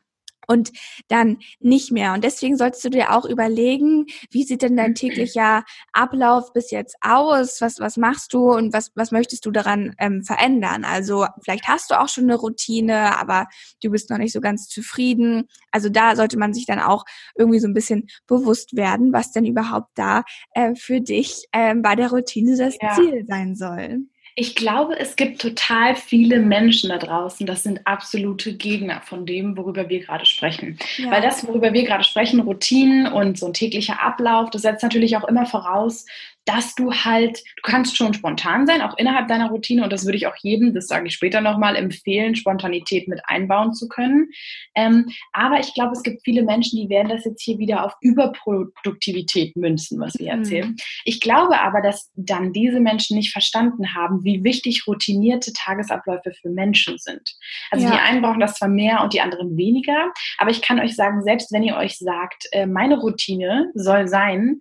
und 0.47 0.73
dann 1.07 1.39
nicht 1.61 1.93
mehr. 1.93 2.13
Und 2.13 2.25
deswegen 2.25 2.57
solltest 2.57 2.85
du 2.85 2.91
dir 2.91 3.15
auch 3.15 3.25
überlegen, 3.25 4.07
wie 4.33 4.43
sieht 4.43 4.63
denn 4.63 4.77
dein 4.77 4.95
täglicher 4.97 5.63
Ablauf 5.93 6.53
bis 6.53 6.73
jetzt 6.73 6.97
aus? 7.03 7.61
Was, 7.61 7.79
was 7.79 7.97
machst 7.97 8.35
du 8.35 8.51
und 8.51 8.73
was, 8.73 8.91
was 8.97 9.13
möchtest 9.13 9.47
du 9.47 9.53
daran 9.53 9.95
ähm, 10.01 10.25
verändern? 10.25 10.85
Also 10.85 11.25
vielleicht 11.41 11.69
hast 11.69 11.93
du 11.93 12.01
auch 12.01 12.09
schon 12.09 12.25
eine 12.25 12.35
Routine, 12.35 13.17
aber 13.17 13.47
du 13.81 13.91
bist 13.91 14.11
noch 14.11 14.19
nicht 14.19 14.33
so 14.33 14.41
ganz 14.41 14.67
zufrieden. 14.67 15.45
Also 15.71 15.89
da 15.89 16.17
sollte 16.17 16.37
man 16.37 16.53
sich 16.53 16.67
dann 16.67 16.81
auch 16.81 17.05
irgendwie 17.37 17.61
so 17.61 17.69
ein 17.69 17.75
bisschen 17.75 18.09
bewusst 18.27 18.75
werden, 18.75 19.13
was 19.13 19.31
denn 19.31 19.45
überhaupt 19.45 19.91
da 19.95 20.25
äh, 20.55 20.75
für 20.75 21.01
dich 21.01 21.45
äh, 21.53 21.77
bei 21.77 21.95
der 21.95 22.11
Routine 22.11 22.57
das 22.57 22.77
ja. 22.83 22.97
Ziel 22.97 23.25
sein 23.25 23.55
soll. 23.55 24.01
Ich 24.35 24.55
glaube, 24.55 24.99
es 24.99 25.17
gibt 25.17 25.41
total 25.41 25.97
viele 25.97 26.39
Menschen 26.41 26.91
da 26.91 26.99
draußen, 26.99 27.47
das 27.47 27.63
sind 27.63 27.87
absolute 27.87 28.55
Gegner 28.55 29.01
von 29.05 29.27
dem, 29.27 29.57
worüber 29.57 29.89
wir 29.89 30.01
gerade 30.01 30.25
sprechen. 30.27 30.79
Ja. 30.97 31.11
Weil 31.11 31.23
das, 31.23 31.47
worüber 31.47 31.73
wir 31.73 31.85
gerade 31.85 32.05
sprechen, 32.05 32.41
Routinen 32.41 33.07
und 33.13 33.39
so 33.39 33.47
ein 33.47 33.53
täglicher 33.53 34.03
Ablauf, 34.03 34.51
das 34.51 34.63
setzt 34.63 34.83
natürlich 34.83 35.17
auch 35.17 35.25
immer 35.25 35.47
voraus, 35.47 36.07
dass 36.47 36.75
du 36.75 36.93
halt, 36.93 37.39
du 37.39 37.63
kannst 37.63 37.97
schon 37.97 38.15
spontan 38.15 38.67
sein, 38.67 38.83
auch 38.83 38.97
innerhalb 38.97 39.29
deiner 39.29 39.51
Routine. 39.51 39.85
Und 39.85 39.93
das 39.93 40.05
würde 40.05 40.17
ich 40.17 40.27
auch 40.27 40.37
jedem, 40.43 40.75
das 40.75 40.87
sage 40.87 41.07
ich 41.07 41.15
später 41.15 41.41
nochmal, 41.41 41.77
empfehlen, 41.77 42.35
Spontanität 42.35 43.09
mit 43.09 43.21
einbauen 43.25 43.75
zu 43.75 43.89
können. 43.89 44.31
Ähm, 44.75 45.11
aber 45.33 45.61
ich 45.61 45.75
glaube, 45.75 45.93
es 45.93 46.03
gibt 46.03 46.23
viele 46.25 46.43
Menschen, 46.43 46.81
die 46.81 46.89
werden 46.89 47.09
das 47.09 47.25
jetzt 47.25 47.43
hier 47.43 47.59
wieder 47.59 47.85
auf 47.85 47.95
Überproduktivität 48.01 49.57
münzen, 49.57 50.01
was 50.01 50.19
wir 50.19 50.33
mhm. 50.33 50.39
erzählen. 50.39 50.77
Ich 51.05 51.21
glaube 51.21 51.61
aber, 51.61 51.83
dass 51.83 52.11
dann 52.15 52.53
diese 52.53 52.81
Menschen 52.81 53.17
nicht 53.17 53.33
verstanden 53.33 53.95
haben, 53.95 54.25
wie 54.25 54.43
wichtig 54.43 54.87
routinierte 54.87 55.53
Tagesabläufe 55.53 56.33
für 56.41 56.51
Menschen 56.51 56.99
sind. 56.99 57.35
Also 57.71 57.87
ja. 57.87 57.93
die 57.93 57.99
einen 57.99 58.23
brauchen 58.23 58.41
das 58.41 58.55
zwar 58.55 58.69
mehr 58.69 59.03
und 59.03 59.13
die 59.13 59.21
anderen 59.21 59.57
weniger, 59.57 60.13
aber 60.39 60.51
ich 60.51 60.63
kann 60.63 60.81
euch 60.81 60.97
sagen, 60.97 61.23
selbst 61.23 61.53
wenn 61.53 61.63
ihr 61.63 61.77
euch 61.77 61.99
sagt, 61.99 62.47
äh, 62.53 62.67
meine 62.67 62.99
Routine 62.99 63.71
soll 63.75 64.09
sein, 64.09 64.61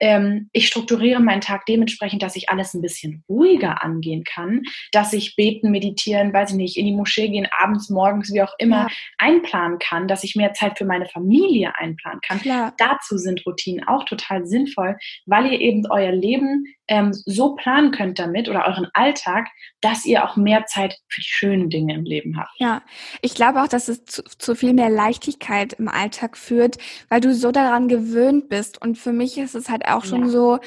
ähm, 0.00 0.48
ich 0.52 0.66
strukturiere 0.66 1.20
meinen 1.20 1.40
Tag 1.40 1.66
dementsprechend, 1.66 2.22
dass 2.22 2.36
ich 2.36 2.48
alles 2.48 2.74
ein 2.74 2.82
bisschen 2.82 3.24
ruhiger 3.28 3.82
angehen 3.82 4.24
kann, 4.24 4.62
dass 4.92 5.12
ich 5.12 5.36
beten, 5.36 5.70
meditieren, 5.70 6.32
weiß 6.32 6.50
ich 6.50 6.56
nicht, 6.56 6.76
in 6.76 6.86
die 6.86 6.94
Moschee 6.94 7.28
gehen, 7.28 7.48
abends, 7.58 7.90
morgens, 7.90 8.32
wie 8.32 8.42
auch 8.42 8.54
immer, 8.58 8.88
ja. 8.88 8.88
einplanen 9.18 9.78
kann, 9.78 10.08
dass 10.08 10.24
ich 10.24 10.36
mehr 10.36 10.52
Zeit 10.54 10.78
für 10.78 10.84
meine 10.84 11.06
Familie 11.06 11.72
einplanen 11.76 12.20
kann. 12.20 12.40
Ja. 12.44 12.72
Dazu 12.78 13.18
sind 13.18 13.44
Routinen 13.46 13.86
auch 13.86 14.04
total 14.04 14.46
sinnvoll, 14.46 14.96
weil 15.26 15.52
ihr 15.52 15.60
eben 15.60 15.84
euer 15.90 16.12
Leben 16.12 16.64
ähm, 16.88 17.12
so 17.12 17.54
planen 17.54 17.90
könnt 17.90 18.18
damit 18.18 18.48
oder 18.48 18.66
euren 18.66 18.88
Alltag, 18.94 19.48
dass 19.80 20.04
ihr 20.04 20.24
auch 20.24 20.36
mehr 20.36 20.64
Zeit 20.66 20.98
für 21.08 21.20
die 21.20 21.26
schönen 21.26 21.70
Dinge 21.70 21.94
im 21.94 22.04
Leben 22.04 22.38
habt. 22.38 22.50
Ja, 22.58 22.82
ich 23.20 23.34
glaube 23.34 23.62
auch, 23.62 23.68
dass 23.68 23.88
es 23.88 24.04
zu, 24.06 24.22
zu 24.22 24.54
viel 24.54 24.72
mehr 24.72 24.88
Leichtigkeit 24.88 25.74
im 25.74 25.88
Alltag 25.88 26.36
führt, 26.36 26.78
weil 27.08 27.20
du 27.20 27.34
so 27.34 27.52
daran 27.52 27.88
gewöhnt 27.88 28.48
bist. 28.48 28.80
Und 28.80 28.96
für 28.96 29.12
mich 29.12 29.36
ist 29.38 29.54
es 29.54 29.68
halt 29.68 29.86
auch 29.90 30.04
schon 30.04 30.22
ja. 30.22 30.28
so, 30.28 30.58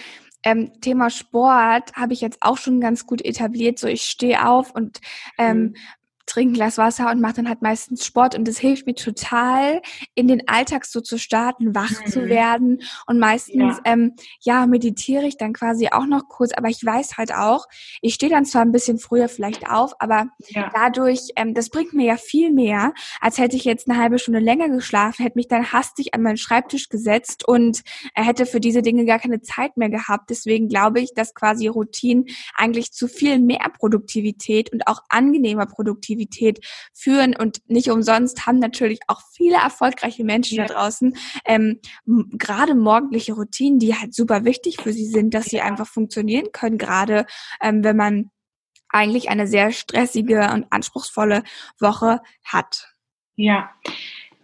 ähm, 0.43 0.71
Thema 0.81 1.09
Sport 1.09 1.93
habe 1.93 2.13
ich 2.13 2.21
jetzt 2.21 2.39
auch 2.41 2.57
schon 2.57 2.81
ganz 2.81 3.05
gut 3.05 3.23
etabliert. 3.23 3.77
So, 3.77 3.87
ich 3.87 4.03
stehe 4.03 4.47
auf 4.47 4.71
und 4.73 4.99
ähm, 5.37 5.57
mhm 5.57 5.75
trinke 6.25 6.51
ein 6.51 6.53
Glas 6.53 6.77
Wasser 6.77 7.09
und 7.11 7.21
mache 7.21 7.35
dann 7.35 7.49
halt 7.49 7.61
meistens 7.61 8.05
Sport 8.05 8.35
und 8.35 8.47
das 8.47 8.57
hilft 8.57 8.85
mir 8.85 8.95
total, 8.95 9.81
in 10.15 10.27
den 10.27 10.47
Alltag 10.47 10.85
so 10.85 11.01
zu 11.01 11.17
starten, 11.17 11.75
wach 11.75 11.91
mhm. 12.05 12.11
zu 12.11 12.25
werden 12.27 12.81
und 13.07 13.19
meistens, 13.19 13.77
ja. 13.77 13.79
Ähm, 13.85 14.13
ja, 14.41 14.65
meditiere 14.67 15.25
ich 15.25 15.37
dann 15.37 15.53
quasi 15.53 15.89
auch 15.91 16.05
noch 16.05 16.27
kurz, 16.27 16.51
aber 16.53 16.69
ich 16.69 16.83
weiß 16.83 17.17
halt 17.17 17.33
auch, 17.33 17.65
ich 18.01 18.13
stehe 18.13 18.31
dann 18.31 18.45
zwar 18.45 18.61
ein 18.61 18.71
bisschen 18.71 18.99
früher 18.99 19.29
vielleicht 19.29 19.69
auf, 19.69 19.93
aber 19.99 20.27
ja. 20.49 20.69
dadurch, 20.73 21.29
ähm, 21.35 21.53
das 21.53 21.69
bringt 21.69 21.93
mir 21.93 22.05
ja 22.05 22.17
viel 22.17 22.51
mehr, 22.51 22.93
als 23.19 23.37
hätte 23.37 23.55
ich 23.55 23.65
jetzt 23.65 23.89
eine 23.89 23.99
halbe 23.99 24.19
Stunde 24.19 24.39
länger 24.39 24.69
geschlafen, 24.69 25.23
hätte 25.23 25.37
mich 25.37 25.47
dann 25.47 25.71
hastig 25.71 26.13
an 26.13 26.21
meinen 26.21 26.37
Schreibtisch 26.37 26.89
gesetzt 26.89 27.47
und 27.47 27.81
hätte 28.13 28.45
für 28.45 28.59
diese 28.59 28.81
Dinge 28.81 29.05
gar 29.05 29.19
keine 29.19 29.41
Zeit 29.41 29.77
mehr 29.77 29.89
gehabt. 29.89 30.29
Deswegen 30.29 30.67
glaube 30.67 30.99
ich, 30.99 31.13
dass 31.13 31.33
quasi 31.33 31.67
Routinen 31.67 32.25
eigentlich 32.55 32.91
zu 32.91 33.07
viel 33.07 33.39
mehr 33.39 33.71
Produktivität 33.77 34.71
und 34.71 34.87
auch 34.87 35.01
angenehmer 35.09 35.65
Produktivität 35.65 36.10
führen 36.93 37.35
und 37.35 37.61
nicht 37.67 37.89
umsonst 37.89 38.45
haben 38.45 38.59
natürlich 38.59 38.99
auch 39.07 39.21
viele 39.33 39.55
erfolgreiche 39.55 40.23
Menschen 40.23 40.57
ja. 40.57 40.65
da 40.65 40.73
draußen 40.73 41.15
ähm, 41.45 41.79
gerade 42.31 42.75
morgendliche 42.75 43.33
Routinen, 43.33 43.79
die 43.79 43.95
halt 43.95 44.13
super 44.13 44.45
wichtig 44.45 44.77
für 44.81 44.93
sie 44.93 45.05
sind, 45.05 45.33
dass 45.33 45.45
sie 45.45 45.61
einfach 45.61 45.87
funktionieren 45.87 46.51
können, 46.51 46.77
gerade 46.77 47.25
ähm, 47.61 47.83
wenn 47.83 47.97
man 47.97 48.31
eigentlich 48.89 49.29
eine 49.29 49.47
sehr 49.47 49.71
stressige 49.71 50.51
und 50.53 50.65
anspruchsvolle 50.69 51.43
Woche 51.79 52.21
hat. 52.43 52.87
Ja. 53.35 53.71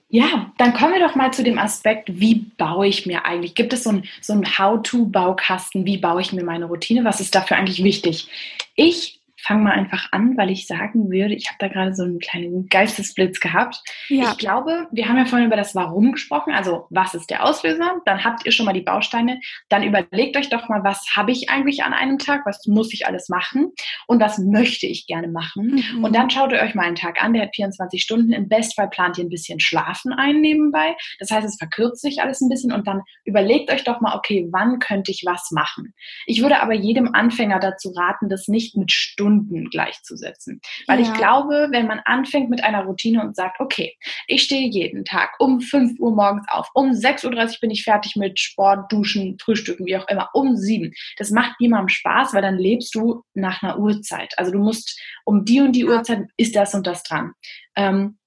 Ja, 0.09 0.53
dann 0.57 0.73
kommen 0.73 0.93
wir 0.93 1.05
doch 1.05 1.15
mal 1.15 1.33
zu 1.33 1.43
dem 1.43 1.59
Aspekt, 1.59 2.07
wie 2.13 2.35
baue 2.57 2.87
ich 2.87 3.05
mir 3.05 3.25
eigentlich? 3.25 3.55
Gibt 3.55 3.73
es 3.73 3.83
so 3.83 3.89
ein, 3.89 4.05
so 4.21 4.31
ein 4.31 4.57
How-to-Baukasten? 4.57 5.85
Wie 5.85 5.97
baue 5.97 6.21
ich 6.21 6.31
mir 6.31 6.45
meine 6.45 6.65
Routine? 6.65 7.03
Was 7.03 7.19
ist 7.19 7.35
dafür 7.35 7.57
eigentlich 7.57 7.83
wichtig? 7.83 8.29
Ich 8.75 9.16
fange 9.39 9.63
mal 9.63 9.71
einfach 9.71 10.07
an, 10.11 10.35
weil 10.35 10.49
ich 10.49 10.65
sagen 10.65 11.11
würde, 11.11 11.35
ich 11.35 11.47
habe 11.47 11.57
da 11.59 11.67
gerade 11.67 11.93
so 11.93 12.03
einen 12.03 12.19
kleinen 12.19 12.67
Geistesblitz 12.67 13.39
gehabt. 13.39 13.81
Ja. 14.09 14.31
Ich 14.31 14.37
glaube, 14.37 14.87
wir 14.91 15.07
haben 15.07 15.17
ja 15.17 15.25
vorhin 15.25 15.47
über 15.47 15.55
das 15.55 15.75
Warum 15.75 16.13
gesprochen, 16.13 16.53
also 16.53 16.87
was 16.89 17.13
ist 17.13 17.29
der 17.29 17.45
Auslöser? 17.45 18.01
Dann 18.05 18.23
habt 18.23 18.45
ihr 18.45 18.51
schon 18.51 18.65
mal 18.65 18.73
die 18.73 18.81
Bausteine. 18.81 19.39
Dann 19.69 19.83
überlegt 19.83 20.37
euch 20.37 20.49
doch 20.49 20.69
mal, 20.69 20.83
was 20.83 21.05
habe 21.15 21.31
ich 21.31 21.49
eigentlich 21.49 21.83
an 21.83 21.93
einem 21.93 22.17
Tag? 22.17 22.45
Was 22.45 22.65
muss 22.65 22.91
ich 22.93 23.05
alles 23.05 23.29
machen? 23.29 23.71
Und 24.07 24.19
was 24.19 24.39
möchte 24.39 24.87
ich 24.87 25.05
gerne 25.05 25.27
machen? 25.27 25.83
Mhm. 25.93 26.03
Und 26.03 26.15
dann 26.15 26.29
schaut 26.29 26.51
ihr 26.51 26.59
euch 26.59 26.73
mal 26.73 26.85
einen 26.85 26.95
Tag 26.95 27.23
an, 27.23 27.33
der 27.33 27.43
hat 27.43 27.55
24 27.55 28.01
Stunden. 28.01 28.31
Im 28.33 28.49
Bestfall 28.49 28.89
plant 28.89 29.17
ihr 29.17 29.23
ein 29.23 29.29
bisschen 29.29 29.59
Schlafen 29.59 30.13
ein 30.13 30.41
nebenbei. 30.41 30.95
Das 31.19 31.29
heißt, 31.29 31.45
es 31.45 31.57
verkürzt 31.57 32.01
sich 32.01 32.21
alles 32.21 32.41
ein 32.41 32.49
bisschen 32.49 32.71
und 32.71 32.87
dann 32.87 33.01
überlegt 33.23 33.71
euch 33.71 33.83
doch 33.83 34.01
mal, 34.01 34.15
okay, 34.15 34.47
wann 34.51 34.79
könnte 34.79 35.11
ich 35.11 35.23
was 35.25 35.51
machen? 35.51 35.93
Ich 36.25 36.41
würde 36.41 36.61
aber 36.61 36.73
jedem 36.73 37.13
Anfänger 37.13 37.59
dazu 37.59 37.91
raten, 37.91 38.29
das 38.29 38.47
nicht 38.47 38.75
mit 38.75 38.91
Stunden 38.91 39.26
Stunden 39.27 39.69
gleichzusetzen. 39.69 40.61
Weil 40.87 41.01
ja. 41.01 41.05
ich 41.05 41.13
glaube, 41.17 41.67
wenn 41.71 41.87
man 41.87 41.99
anfängt 42.05 42.49
mit 42.49 42.63
einer 42.63 42.83
Routine 42.83 43.21
und 43.21 43.35
sagt, 43.35 43.59
okay, 43.59 43.93
ich 44.27 44.43
stehe 44.43 44.69
jeden 44.69 45.05
Tag 45.05 45.35
um 45.39 45.59
5 45.59 45.99
Uhr 45.99 46.15
morgens 46.15 46.45
auf, 46.49 46.69
um 46.73 46.91
6.30 46.91 47.25
Uhr 47.25 47.59
bin 47.61 47.71
ich 47.71 47.83
fertig 47.83 48.15
mit 48.15 48.39
Sport, 48.39 48.91
Duschen, 48.91 49.37
Frühstücken, 49.39 49.85
wie 49.85 49.97
auch 49.97 50.07
immer, 50.07 50.29
um 50.33 50.55
7. 50.55 50.93
Das 51.17 51.31
macht 51.31 51.59
niemandem 51.59 51.89
Spaß, 51.89 52.33
weil 52.33 52.41
dann 52.41 52.57
lebst 52.57 52.95
du 52.95 53.23
nach 53.33 53.61
einer 53.61 53.79
Uhrzeit. 53.79 54.33
Also 54.37 54.51
du 54.51 54.59
musst 54.59 54.99
um 55.25 55.43
die 55.43 55.59
und 55.61 55.73
die 55.73 55.81
ja. 55.81 55.87
Uhrzeit 55.87 56.27
ist 56.37 56.55
das 56.55 56.73
und 56.73 56.87
das 56.87 57.03
dran. 57.03 57.33
Ähm, 57.75 58.17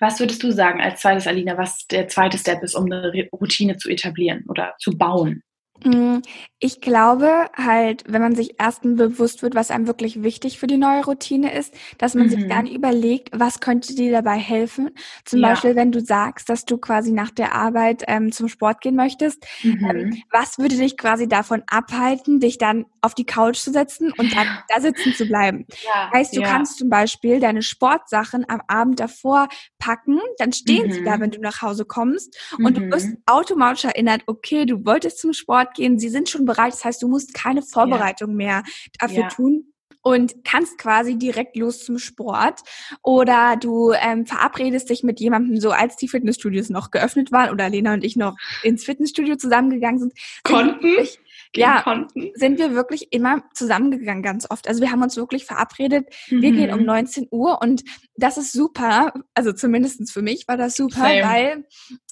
was 0.00 0.18
würdest 0.18 0.42
du 0.42 0.50
sagen 0.50 0.80
als 0.80 1.00
zweites, 1.00 1.26
Alina, 1.26 1.56
was 1.56 1.86
der 1.86 2.08
zweite 2.08 2.36
Step 2.36 2.62
ist, 2.62 2.74
um 2.74 2.86
eine 2.86 3.12
Routine 3.32 3.76
zu 3.76 3.88
etablieren 3.88 4.44
oder 4.48 4.74
zu 4.78 4.90
bauen? 4.98 5.42
Mm, 5.84 6.22
ich 6.58 6.80
glaube 6.80 7.50
halt, 7.54 8.04
wenn 8.08 8.22
man 8.22 8.34
sich 8.34 8.54
erstens 8.58 8.96
bewusst 8.96 9.42
wird, 9.42 9.54
was 9.54 9.70
einem 9.70 9.86
wirklich 9.86 10.22
wichtig 10.22 10.58
für 10.58 10.66
die 10.66 10.78
neue 10.78 11.04
Routine 11.04 11.52
ist, 11.52 11.74
dass 11.98 12.14
man 12.14 12.26
mhm. 12.26 12.30
sich 12.30 12.48
dann 12.48 12.66
überlegt, 12.66 13.28
was 13.32 13.60
könnte 13.60 13.94
dir 13.94 14.10
dabei 14.10 14.38
helfen. 14.38 14.90
Zum 15.26 15.40
ja. 15.40 15.50
Beispiel, 15.50 15.76
wenn 15.76 15.92
du 15.92 16.00
sagst, 16.00 16.48
dass 16.48 16.64
du 16.64 16.78
quasi 16.78 17.12
nach 17.12 17.30
der 17.30 17.54
Arbeit 17.54 18.04
ähm, 18.06 18.32
zum 18.32 18.48
Sport 18.48 18.80
gehen 18.80 18.96
möchtest, 18.96 19.44
ähm, 19.62 19.72
mhm. 19.72 19.90
ähm, 19.90 20.22
was 20.30 20.58
würde 20.58 20.76
dich 20.76 20.96
quasi 20.96 21.28
davon 21.28 21.62
abhalten, 21.66 22.40
dich 22.40 22.56
dann 22.56 22.86
auf 23.02 23.14
die 23.14 23.26
Couch 23.26 23.58
zu 23.58 23.70
setzen 23.70 24.10
und 24.16 24.34
dann 24.34 24.46
da 24.74 24.80
sitzen 24.80 25.12
zu 25.12 25.26
bleiben? 25.26 25.66
Ja. 25.84 26.10
Heißt, 26.14 26.34
du 26.34 26.40
ja. 26.40 26.48
kannst 26.48 26.78
zum 26.78 26.88
Beispiel 26.88 27.40
deine 27.40 27.60
Sportsachen 27.60 28.46
am 28.48 28.62
Abend 28.68 29.00
davor 29.00 29.48
packen, 29.78 30.18
dann 30.38 30.54
stehen 30.54 30.86
mhm. 30.86 30.92
sie 30.92 31.04
da, 31.04 31.18
mhm. 31.18 31.20
wenn 31.20 31.30
du 31.32 31.40
nach 31.40 31.60
Hause 31.60 31.84
kommst 31.84 32.38
und 32.56 32.78
du 32.78 32.90
wirst 32.90 33.08
mhm. 33.08 33.22
automatisch 33.26 33.84
erinnert, 33.84 34.22
okay, 34.26 34.64
du 34.64 34.86
wolltest 34.86 35.18
zum 35.18 35.34
Sport 35.34 35.73
gehen, 35.74 35.98
sie 35.98 36.08
sind 36.08 36.28
schon 36.28 36.44
bereit. 36.44 36.72
Das 36.72 36.84
heißt, 36.84 37.02
du 37.02 37.08
musst 37.08 37.34
keine 37.34 37.62
Vorbereitung 37.62 38.30
ja. 38.30 38.36
mehr 38.36 38.62
dafür 38.98 39.22
ja. 39.22 39.28
tun 39.28 39.74
und 40.04 40.44
kannst 40.44 40.78
quasi 40.78 41.16
direkt 41.16 41.56
los 41.56 41.84
zum 41.84 41.98
Sport 41.98 42.60
oder 43.02 43.56
du 43.56 43.92
ähm, 43.92 44.26
verabredest 44.26 44.90
dich 44.90 45.02
mit 45.02 45.18
jemandem 45.18 45.58
so, 45.58 45.70
als 45.70 45.96
die 45.96 46.08
Fitnessstudios 46.08 46.68
noch 46.68 46.90
geöffnet 46.90 47.32
waren 47.32 47.50
oder 47.50 47.68
Lena 47.70 47.94
und 47.94 48.04
ich 48.04 48.14
noch 48.14 48.36
ins 48.62 48.84
Fitnessstudio 48.84 49.36
zusammengegangen 49.36 49.98
sind. 49.98 50.12
Konnten? 50.42 50.82
Sind 50.82 51.18
ja, 51.56 51.82
konnten. 51.82 52.30
sind 52.34 52.58
wir 52.58 52.74
wirklich 52.74 53.12
immer 53.12 53.42
zusammengegangen 53.52 54.22
ganz 54.22 54.50
oft. 54.50 54.68
Also 54.68 54.80
wir 54.80 54.90
haben 54.90 55.02
uns 55.02 55.16
wirklich 55.16 55.44
verabredet, 55.44 56.06
mhm. 56.28 56.42
wir 56.42 56.52
gehen 56.52 56.72
um 56.72 56.84
19 56.84 57.24
mhm. 57.24 57.28
Uhr 57.30 57.62
und 57.62 57.82
das 58.16 58.38
ist 58.38 58.52
super, 58.52 59.12
also 59.34 59.52
zumindestens 59.52 60.12
für 60.12 60.22
mich 60.22 60.46
war 60.46 60.56
das 60.56 60.76
super, 60.76 60.96
Same. 60.96 61.22
weil 61.22 61.64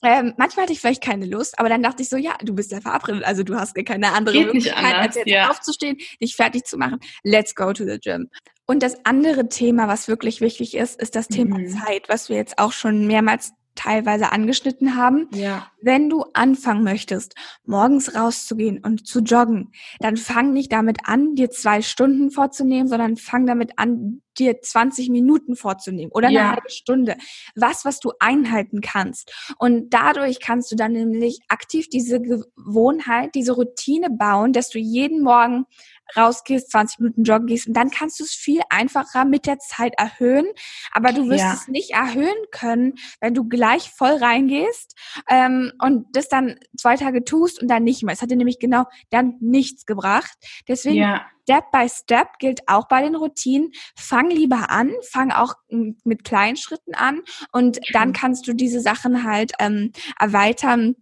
ähm, 0.02 0.34
manchmal 0.36 0.64
hatte 0.64 0.72
ich 0.72 0.80
vielleicht 0.80 1.02
keine 1.02 1.26
Lust, 1.26 1.58
aber 1.58 1.68
dann 1.68 1.82
dachte 1.82 2.02
ich 2.02 2.08
so, 2.08 2.16
ja, 2.16 2.36
du 2.42 2.54
bist 2.54 2.72
ja 2.72 2.80
verabredet, 2.80 3.24
also 3.24 3.42
du 3.42 3.54
hast 3.54 3.74
keine 3.86 4.12
andere 4.12 4.36
Geht 4.36 4.46
Möglichkeit, 4.46 4.94
als 4.94 5.16
jetzt 5.16 5.28
ja. 5.28 5.50
aufzustehen, 5.50 5.98
dich 6.20 6.34
fertig 6.36 6.64
zu 6.64 6.76
machen. 6.76 6.98
Let's 7.22 7.54
go 7.54 7.72
to 7.72 7.84
the 7.84 7.98
gym. 7.98 8.28
Und 8.66 8.82
das 8.82 9.04
andere 9.04 9.48
Thema, 9.48 9.88
was 9.88 10.08
wirklich 10.08 10.40
wichtig 10.40 10.74
ist, 10.76 11.00
ist 11.00 11.16
das 11.16 11.28
Thema 11.28 11.58
mhm. 11.58 11.68
Zeit, 11.68 12.08
was 12.08 12.28
wir 12.28 12.36
jetzt 12.36 12.58
auch 12.58 12.72
schon 12.72 13.06
mehrmals 13.06 13.52
teilweise 13.74 14.32
angeschnitten 14.32 14.96
haben. 14.96 15.28
Ja. 15.32 15.66
Wenn 15.80 16.08
du 16.08 16.24
anfangen 16.34 16.84
möchtest, 16.84 17.34
morgens 17.64 18.14
rauszugehen 18.14 18.78
und 18.78 19.06
zu 19.06 19.20
joggen, 19.20 19.72
dann 20.00 20.16
fang 20.16 20.52
nicht 20.52 20.72
damit 20.72 20.98
an, 21.04 21.34
dir 21.34 21.50
zwei 21.50 21.82
Stunden 21.82 22.30
vorzunehmen, 22.30 22.88
sondern 22.88 23.16
fang 23.16 23.46
damit 23.46 23.78
an, 23.78 24.22
dir 24.38 24.60
20 24.60 25.10
Minuten 25.10 25.56
vorzunehmen 25.56 26.12
oder 26.12 26.28
eine 26.28 26.36
ja. 26.36 26.50
halbe 26.50 26.70
Stunde. 26.70 27.16
Was, 27.54 27.84
was 27.84 28.00
du 28.00 28.12
einhalten 28.18 28.80
kannst. 28.80 29.32
Und 29.58 29.90
dadurch 29.92 30.40
kannst 30.40 30.72
du 30.72 30.76
dann 30.76 30.92
nämlich 30.92 31.40
aktiv 31.48 31.88
diese 31.88 32.20
Gewohnheit, 32.20 33.34
diese 33.34 33.52
Routine 33.52 34.08
bauen, 34.10 34.52
dass 34.52 34.70
du 34.70 34.78
jeden 34.78 35.22
Morgen 35.22 35.64
rausgehst, 36.16 36.70
20 36.70 36.98
Minuten 37.00 37.24
joggen 37.24 37.46
gehst 37.46 37.66
und 37.66 37.74
dann 37.74 37.90
kannst 37.90 38.20
du 38.20 38.24
es 38.24 38.32
viel 38.32 38.60
einfacher 38.70 39.24
mit 39.24 39.46
der 39.46 39.58
Zeit 39.58 39.94
erhöhen. 39.96 40.46
Aber 40.92 41.12
du 41.12 41.28
wirst 41.28 41.44
ja. 41.44 41.54
es 41.54 41.68
nicht 41.68 41.90
erhöhen 41.90 42.28
können, 42.50 42.94
wenn 43.20 43.34
du 43.34 43.48
gleich 43.48 43.90
voll 43.90 44.16
reingehst 44.16 44.94
ähm, 45.28 45.72
und 45.80 46.06
das 46.12 46.28
dann 46.28 46.58
zwei 46.76 46.96
Tage 46.96 47.24
tust 47.24 47.60
und 47.60 47.68
dann 47.68 47.84
nicht 47.84 48.02
mehr. 48.02 48.14
Es 48.14 48.22
hat 48.22 48.30
dir 48.30 48.36
nämlich 48.36 48.58
genau 48.58 48.84
dann 49.10 49.36
nichts 49.40 49.86
gebracht. 49.86 50.36
Deswegen 50.68 50.96
ja. 50.96 51.26
Step 51.42 51.70
by 51.72 51.88
Step 51.88 52.38
gilt 52.38 52.60
auch 52.68 52.86
bei 52.88 53.02
den 53.02 53.16
Routinen. 53.16 53.72
Fang 53.96 54.30
lieber 54.30 54.70
an, 54.70 54.92
fang 55.10 55.32
auch 55.32 55.54
mit 55.68 56.24
kleinen 56.24 56.56
Schritten 56.56 56.94
an 56.94 57.22
und 57.52 57.80
dann 57.92 58.12
kannst 58.12 58.46
du 58.46 58.52
diese 58.52 58.80
Sachen 58.80 59.24
halt 59.24 59.52
ähm, 59.58 59.92
erweitern 60.18 60.94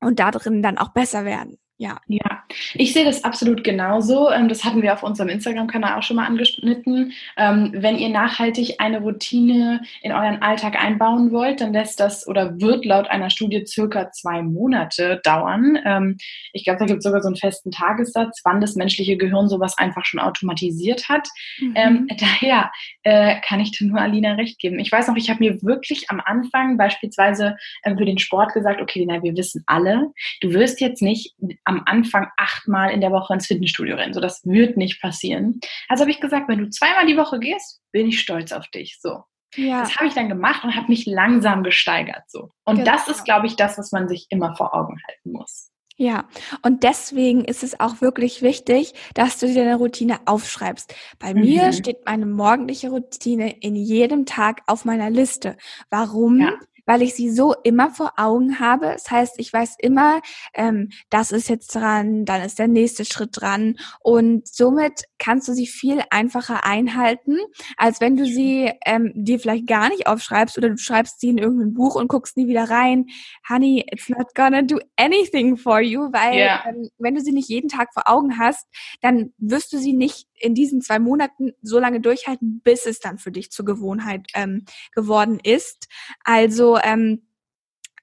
und 0.00 0.18
darin 0.18 0.62
dann 0.62 0.78
auch 0.78 0.90
besser 0.90 1.24
werden. 1.24 1.58
Ja. 1.78 2.00
Ja, 2.06 2.44
ich 2.74 2.94
sehe 2.94 3.04
das 3.04 3.22
absolut 3.24 3.62
genauso. 3.62 4.30
Ähm, 4.30 4.48
das 4.48 4.64
hatten 4.64 4.80
wir 4.80 4.94
auf 4.94 5.02
unserem 5.02 5.28
Instagram-Kanal 5.28 5.98
auch 5.98 6.02
schon 6.02 6.16
mal 6.16 6.24
angeschnitten. 6.24 7.12
Ähm, 7.36 7.70
wenn 7.74 7.98
ihr 7.98 8.08
nachhaltig 8.08 8.76
eine 8.78 9.00
Routine 9.00 9.82
in 10.00 10.12
euren 10.12 10.40
Alltag 10.40 10.82
einbauen 10.82 11.32
wollt, 11.32 11.60
dann 11.60 11.74
lässt 11.74 12.00
das 12.00 12.26
oder 12.26 12.58
wird 12.60 12.86
laut 12.86 13.08
einer 13.08 13.28
Studie 13.28 13.66
circa 13.66 14.10
zwei 14.10 14.42
Monate 14.42 15.20
dauern. 15.22 15.78
Ähm, 15.84 16.16
ich 16.54 16.64
glaube, 16.64 16.78
da 16.78 16.86
gibt 16.86 16.98
es 16.98 17.04
sogar 17.04 17.20
so 17.20 17.28
einen 17.28 17.36
festen 17.36 17.70
Tagessatz, 17.70 18.40
wann 18.44 18.62
das 18.62 18.74
menschliche 18.74 19.18
Gehirn 19.18 19.48
sowas 19.48 19.76
einfach 19.76 20.06
schon 20.06 20.20
automatisiert 20.20 21.10
hat. 21.10 21.28
Mhm. 21.60 22.08
daher 22.18 22.70
äh, 23.02 23.36
kann 23.46 23.60
ich 23.60 23.72
dir 23.72 23.86
nur 23.86 24.00
Alina 24.00 24.34
recht 24.34 24.58
geben. 24.58 24.78
Ich 24.78 24.90
weiß 24.90 25.08
noch, 25.08 25.16
ich 25.16 25.28
habe 25.28 25.40
mir 25.40 25.62
wirklich 25.62 26.08
am 26.08 26.20
Anfang 26.24 26.78
beispielsweise 26.78 27.56
für 27.82 28.04
den 28.04 28.18
Sport 28.18 28.54
gesagt, 28.54 28.80
okay, 28.80 29.00
Lina, 29.00 29.22
wir 29.22 29.36
wissen 29.36 29.62
alle, 29.66 30.10
du 30.40 30.52
wirst 30.52 30.80
jetzt 30.80 31.02
nicht 31.02 31.34
am 31.66 31.82
Anfang 31.84 32.28
achtmal 32.36 32.92
in 32.92 33.00
der 33.00 33.10
Woche 33.10 33.34
ins 33.34 33.46
Fitnessstudio 33.46 33.96
rennen. 33.96 34.14
So, 34.14 34.20
das 34.20 34.40
wird 34.44 34.76
nicht 34.76 35.02
passieren. 35.02 35.60
Also 35.88 36.02
habe 36.02 36.10
ich 36.10 36.20
gesagt, 36.20 36.48
wenn 36.48 36.58
du 36.58 36.70
zweimal 36.70 37.06
die 37.06 37.16
Woche 37.16 37.38
gehst, 37.38 37.82
bin 37.92 38.06
ich 38.06 38.20
stolz 38.20 38.52
auf 38.52 38.68
dich. 38.68 38.98
So. 39.00 39.24
Ja. 39.56 39.80
Das 39.80 39.96
habe 39.96 40.06
ich 40.06 40.14
dann 40.14 40.28
gemacht 40.28 40.64
und 40.64 40.74
habe 40.74 40.88
mich 40.88 41.06
langsam 41.06 41.62
gesteigert. 41.62 42.22
So. 42.28 42.50
Und 42.64 42.78
genau. 42.78 42.92
das 42.92 43.08
ist, 43.08 43.24
glaube 43.24 43.46
ich, 43.46 43.56
das, 43.56 43.78
was 43.78 43.92
man 43.92 44.08
sich 44.08 44.26
immer 44.30 44.54
vor 44.56 44.74
Augen 44.74 44.96
halten 45.06 45.32
muss. 45.32 45.70
Ja, 45.98 46.28
und 46.60 46.82
deswegen 46.82 47.42
ist 47.44 47.62
es 47.62 47.80
auch 47.80 48.02
wirklich 48.02 48.42
wichtig, 48.42 48.92
dass 49.14 49.38
du 49.38 49.46
dir 49.46 49.64
deine 49.64 49.76
Routine 49.76 50.18
aufschreibst. 50.26 50.94
Bei 51.18 51.32
mhm. 51.32 51.40
mir 51.40 51.72
steht 51.72 52.04
meine 52.04 52.26
morgendliche 52.26 52.90
Routine 52.90 53.56
in 53.60 53.74
jedem 53.74 54.26
Tag 54.26 54.60
auf 54.66 54.84
meiner 54.84 55.08
Liste. 55.08 55.56
Warum? 55.88 56.40
Ja 56.40 56.52
weil 56.86 57.02
ich 57.02 57.14
sie 57.14 57.30
so 57.30 57.54
immer 57.64 57.90
vor 57.90 58.14
Augen 58.16 58.58
habe. 58.60 58.86
Das 58.86 59.10
heißt, 59.10 59.34
ich 59.38 59.52
weiß 59.52 59.76
immer, 59.78 60.22
ähm, 60.54 60.90
das 61.10 61.32
ist 61.32 61.48
jetzt 61.48 61.74
dran, 61.74 62.24
dann 62.24 62.42
ist 62.42 62.58
der 62.58 62.68
nächste 62.68 63.04
Schritt 63.04 63.30
dran 63.32 63.76
und 64.00 64.46
somit 64.46 65.02
kannst 65.18 65.48
du 65.48 65.52
sie 65.52 65.66
viel 65.66 66.02
einfacher 66.10 66.64
einhalten, 66.64 67.38
als 67.76 68.00
wenn 68.00 68.16
du 68.16 68.24
sie 68.24 68.72
ähm, 68.86 69.12
dir 69.14 69.38
vielleicht 69.38 69.66
gar 69.66 69.88
nicht 69.88 70.06
aufschreibst 70.06 70.56
oder 70.56 70.70
du 70.70 70.78
schreibst 70.78 71.20
sie 71.20 71.30
in 71.30 71.38
irgendein 71.38 71.74
Buch 71.74 71.96
und 71.96 72.08
guckst 72.08 72.36
nie 72.36 72.46
wieder 72.46 72.70
rein. 72.70 73.06
Honey, 73.48 73.84
it's 73.90 74.08
not 74.08 74.34
gonna 74.34 74.62
do 74.62 74.78
anything 74.96 75.56
for 75.56 75.80
you, 75.80 76.12
weil 76.12 76.36
yeah. 76.36 76.64
ähm, 76.68 76.88
wenn 76.98 77.14
du 77.14 77.20
sie 77.20 77.32
nicht 77.32 77.48
jeden 77.48 77.68
Tag 77.68 77.92
vor 77.92 78.04
Augen 78.06 78.38
hast, 78.38 78.66
dann 79.00 79.32
wirst 79.38 79.72
du 79.72 79.78
sie 79.78 79.92
nicht 79.92 80.26
in 80.38 80.54
diesen 80.54 80.80
zwei 80.80 80.98
Monaten 80.98 81.52
so 81.62 81.78
lange 81.78 82.00
durchhalten, 82.00 82.60
bis 82.62 82.86
es 82.86 83.00
dann 83.00 83.18
für 83.18 83.32
dich 83.32 83.50
zur 83.50 83.64
Gewohnheit 83.64 84.26
ähm, 84.34 84.64
geworden 84.94 85.38
ist. 85.42 85.88
Also 86.24 86.78
ähm, 86.78 87.26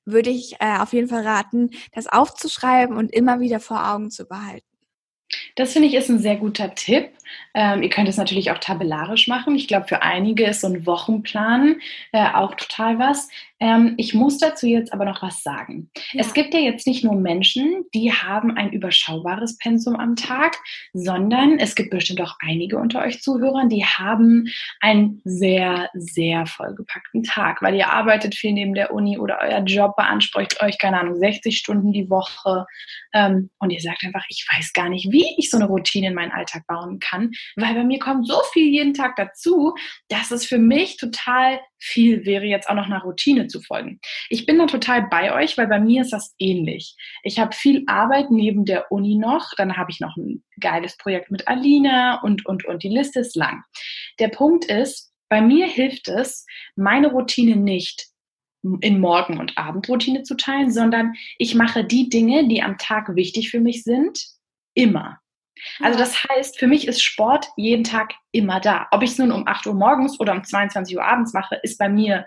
würde 0.06 0.30
ich 0.30 0.56
äh, 0.60 0.78
auf 0.80 0.94
jeden 0.94 1.08
Fall 1.08 1.25
raten, 1.25 1.72
das 1.94 2.08
aufzuschreiben 2.08 2.98
und 2.98 3.12
immer 3.12 3.40
wieder 3.40 3.60
vor 3.60 3.90
Augen 3.90 4.12
zu 4.12 4.25
behalten. 4.25 4.73
Das 5.56 5.74
finde 5.74 5.88
ich 5.88 5.96
ist 5.96 6.10
ein 6.10 6.20
sehr 6.20 6.38
guter 6.38 6.75
Tipp. 6.75 7.10
Ähm, 7.54 7.84
ihr 7.84 7.90
könnt 7.90 8.10
es 8.10 8.18
natürlich 8.18 8.52
auch 8.52 8.58
tabellarisch 8.58 9.28
machen. 9.28 9.56
Ich 9.56 9.68
glaube, 9.68 9.88
für 9.88 10.02
einige 10.02 10.46
ist 10.46 10.62
so 10.62 10.68
ein 10.68 10.86
Wochenplan 10.86 11.78
äh, 12.12 12.28
auch 12.34 12.56
total 12.56 13.00
was. 13.00 13.30
Ähm, 13.60 13.94
ich 13.98 14.13
muss 14.13 14.40
dazu 14.40 14.68
jetzt 14.68 14.92
aber 14.92 15.06
noch 15.06 15.22
was 15.22 15.42
sagen. 15.42 15.90
Ja. 16.12 16.22
Es 16.22 16.34
gibt 16.34 16.54
ja 16.54 16.60
jetzt 16.60 16.86
nicht 16.88 17.04
nur 17.04 17.16
Menschen, 17.16 17.86
die 17.94 18.12
haben 18.12 18.58
ein 18.58 18.72
überschaubares 18.72 19.58
Pensum 19.58 19.96
am 19.96 20.16
Tag, 20.16 20.58
sondern 20.94 21.60
es 21.60 21.75
gibt 21.75 21.92
bestimmt 21.92 22.22
auch 22.22 22.36
einige 22.42 22.78
unter 22.78 23.02
euch 23.02 23.22
Zuhörern, 23.22 23.70
die 23.70 23.86
haben 23.86 24.50
einen 24.82 25.22
sehr, 25.24 25.90
sehr 25.94 26.46
vollgepackten 26.46 27.24
Tag, 27.24 27.62
weil 27.62 27.75
ihr 27.75 27.90
arbeitet 27.90 28.36
viel 28.36 28.52
neben 28.52 28.74
der 28.74 28.94
Uni 28.94 29.18
oder 29.18 29.40
euer 29.42 29.63
Job 29.63 29.96
beansprucht 29.96 30.62
euch, 30.62 30.78
keine 30.78 31.00
Ahnung, 31.00 31.16
60 31.16 31.58
Stunden 31.58 31.94
die 31.94 32.10
Woche 32.10 32.66
ähm, 33.13 33.50
und 33.60 33.70
ihr 33.70 33.80
sagt 33.80 34.04
einfach, 34.04 34.25
ich 34.28 34.46
weiß 34.52 34.74
gar 34.74 34.90
nicht, 34.90 35.12
wie 35.12 35.23
ich 35.38 35.50
so 35.50 35.58
eine 35.58 35.68
Routine 35.68 36.08
in 36.08 36.13
meinen 36.13 36.32
Alltag 36.32 36.65
bauen 36.68 37.00
kann, 37.00 37.32
weil 37.56 37.74
bei 37.74 37.84
mir 37.84 38.00
kommt 38.00 38.27
so 38.27 38.39
viel 38.51 38.68
jeden 38.68 38.94
Tag 38.94 39.15
dazu, 39.15 39.74
dass 40.10 40.32
es 40.32 40.46
für 40.46 40.58
mich 40.58 40.98
total 40.98 41.60
viel 41.80 42.25
wäre, 42.25 42.46
jetzt 42.46 42.70
auch 42.70 42.75
noch 42.75 42.86
einer 42.86 43.01
Routine 43.01 43.48
zu 43.48 43.62
folgen. 43.62 44.00
Ich 44.30 44.46
bin 44.46 44.58
da 44.58 44.65
total 44.65 45.08
bei 45.10 45.34
euch, 45.34 45.58
weil 45.58 45.68
bei 45.68 45.80
mir 45.80 46.01
ist 46.01 46.13
das 46.13 46.34
ähnlich. 46.39 46.96
Ich 47.24 47.39
habe 47.39 47.53
viel 47.53 47.84
Arbeit 47.88 48.32
neben 48.32 48.65
der 48.65 48.92
Uni 48.92 49.15
noch, 49.15 49.51
dann 49.58 49.77
habe 49.77 49.92
ich 49.92 50.00
noch 50.00 50.15
ein 50.15 50.44
geiles 50.60 50.98
Projekt 50.98 51.30
mit 51.32 51.48
Alina 51.48 52.22
und, 52.22 52.46
und, 52.46 52.65
und 52.65 52.84
die 52.84 52.89
Liste 52.89 53.20
ist 53.20 53.36
lang. 53.36 53.63
Der 54.20 54.30
Punkt 54.30 54.65
ist, 54.65 55.12
bei 55.30 55.42
mir 55.42 55.68
hilft 55.68 56.08
es, 56.08 56.46
meine 56.75 57.08
Routine 57.08 57.56
nicht 57.56 58.08
in 58.82 59.00
Morgen- 59.00 59.39
und 59.39 59.58
Abendroutine 59.58 60.24
zu 60.24 60.36
teilen, 60.36 60.72
sondern 60.72 61.13
ich 61.38 61.56
mache 61.56 61.84
die 61.84 62.10
Dinge, 62.10 62.48
die 62.48 62.62
am 62.62 62.77
Tag 62.77 63.15
wichtig 63.15 63.50
für 63.50 63.60
mich 63.60 63.84
sind, 63.84 64.25
immer. 64.74 65.20
Also 65.80 66.00
das 66.00 66.24
heißt, 66.24 66.60
für 66.60 66.68
mich 66.68 66.88
ist 66.88 67.01
Sport 67.01 67.48
jeden 67.56 67.84
Tag 67.84 68.13
immer 68.32 68.60
da. 68.60 68.88
Ob 68.92 69.03
ich 69.03 69.12
es 69.12 69.18
nun 69.18 69.32
um 69.32 69.48
8 69.48 69.68
Uhr 69.68 69.75
morgens 69.75 70.20
oder 70.20 70.34
um 70.34 70.44
22 70.44 70.98
Uhr 70.98 71.06
abends 71.06 71.34
mache, 71.34 71.56
ist 71.63 71.77
bei 71.77 71.89
mir 71.89 72.25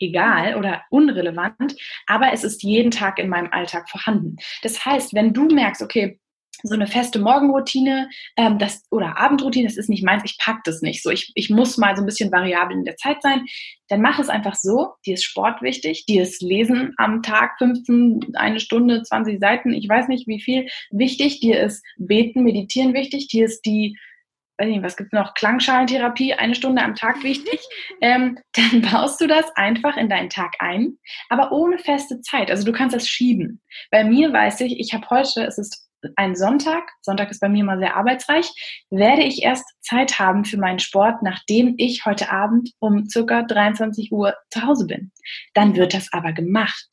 egal 0.00 0.56
oder 0.56 0.82
unrelevant, 0.90 1.76
aber 2.06 2.32
es 2.32 2.44
ist 2.44 2.62
jeden 2.62 2.90
Tag 2.90 3.18
in 3.18 3.28
meinem 3.28 3.52
Alltag 3.52 3.88
vorhanden. 3.88 4.36
Das 4.62 4.84
heißt, 4.84 5.14
wenn 5.14 5.32
du 5.32 5.46
merkst, 5.46 5.82
okay, 5.82 6.20
so 6.62 6.74
eine 6.74 6.86
feste 6.86 7.18
Morgenroutine 7.18 8.08
ähm, 8.36 8.58
das, 8.58 8.82
oder 8.90 9.18
Abendroutine, 9.18 9.66
das 9.66 9.76
ist 9.76 9.88
nicht 9.88 10.04
meins, 10.04 10.22
ich 10.24 10.38
pack 10.38 10.64
das 10.64 10.82
nicht. 10.82 11.02
So, 11.02 11.10
ich, 11.10 11.32
ich 11.34 11.50
muss 11.50 11.76
mal 11.76 11.96
so 11.96 12.02
ein 12.02 12.06
bisschen 12.06 12.32
variabel 12.32 12.76
in 12.76 12.84
der 12.84 12.96
Zeit 12.96 13.22
sein. 13.22 13.46
Dann 13.88 14.02
mach 14.02 14.18
es 14.18 14.28
einfach 14.28 14.54
so, 14.54 14.94
dir 15.06 15.14
ist 15.14 15.24
Sport 15.24 15.62
wichtig, 15.62 16.04
dir 16.06 16.22
ist 16.22 16.42
Lesen 16.42 16.94
am 16.98 17.22
Tag 17.22 17.56
15, 17.58 18.34
eine 18.34 18.60
Stunde, 18.60 19.02
20 19.02 19.40
Seiten, 19.40 19.72
ich 19.72 19.88
weiß 19.88 20.08
nicht 20.08 20.26
wie 20.26 20.40
viel 20.40 20.68
wichtig, 20.90 21.40
dir 21.40 21.60
ist 21.60 21.84
Beten, 21.96 22.42
Meditieren 22.42 22.92
wichtig, 22.94 23.28
dir 23.28 23.46
ist 23.46 23.62
die 23.62 23.96
weiß 24.58 24.68
nicht, 24.68 24.82
was 24.82 24.96
gibt's 24.96 25.12
noch, 25.12 25.34
Klangschalentherapie, 25.34 26.34
eine 26.34 26.54
Stunde 26.54 26.82
am 26.82 26.94
Tag 26.94 27.22
wichtig, 27.22 27.60
ähm, 28.00 28.38
dann 28.52 28.82
baust 28.82 29.20
du 29.20 29.26
das 29.26 29.44
einfach 29.54 29.96
in 29.96 30.08
deinen 30.08 30.30
Tag 30.30 30.54
ein, 30.58 30.98
aber 31.28 31.52
ohne 31.52 31.78
feste 31.78 32.20
Zeit. 32.20 32.50
Also 32.50 32.64
du 32.64 32.72
kannst 32.72 32.94
das 32.94 33.08
schieben. 33.08 33.60
Bei 33.90 34.04
mir 34.04 34.32
weiß 34.32 34.60
ich, 34.62 34.78
ich 34.78 34.92
habe 34.92 35.08
heute, 35.10 35.44
es 35.44 35.58
ist 35.58 35.87
ein 36.16 36.36
Sonntag, 36.36 36.90
Sonntag 37.02 37.30
ist 37.30 37.40
bei 37.40 37.48
mir 37.48 37.60
immer 37.60 37.78
sehr 37.78 37.96
arbeitsreich, 37.96 38.50
werde 38.90 39.22
ich 39.22 39.42
erst 39.42 39.64
Zeit 39.80 40.18
haben 40.18 40.44
für 40.44 40.58
meinen 40.58 40.78
Sport, 40.78 41.22
nachdem 41.22 41.74
ich 41.78 42.04
heute 42.06 42.30
Abend 42.30 42.70
um 42.78 43.08
circa 43.08 43.42
23 43.42 44.12
Uhr 44.12 44.34
zu 44.50 44.62
Hause 44.62 44.86
bin. 44.86 45.12
Dann 45.54 45.76
wird 45.76 45.94
das 45.94 46.12
aber 46.12 46.32
gemacht. 46.32 46.86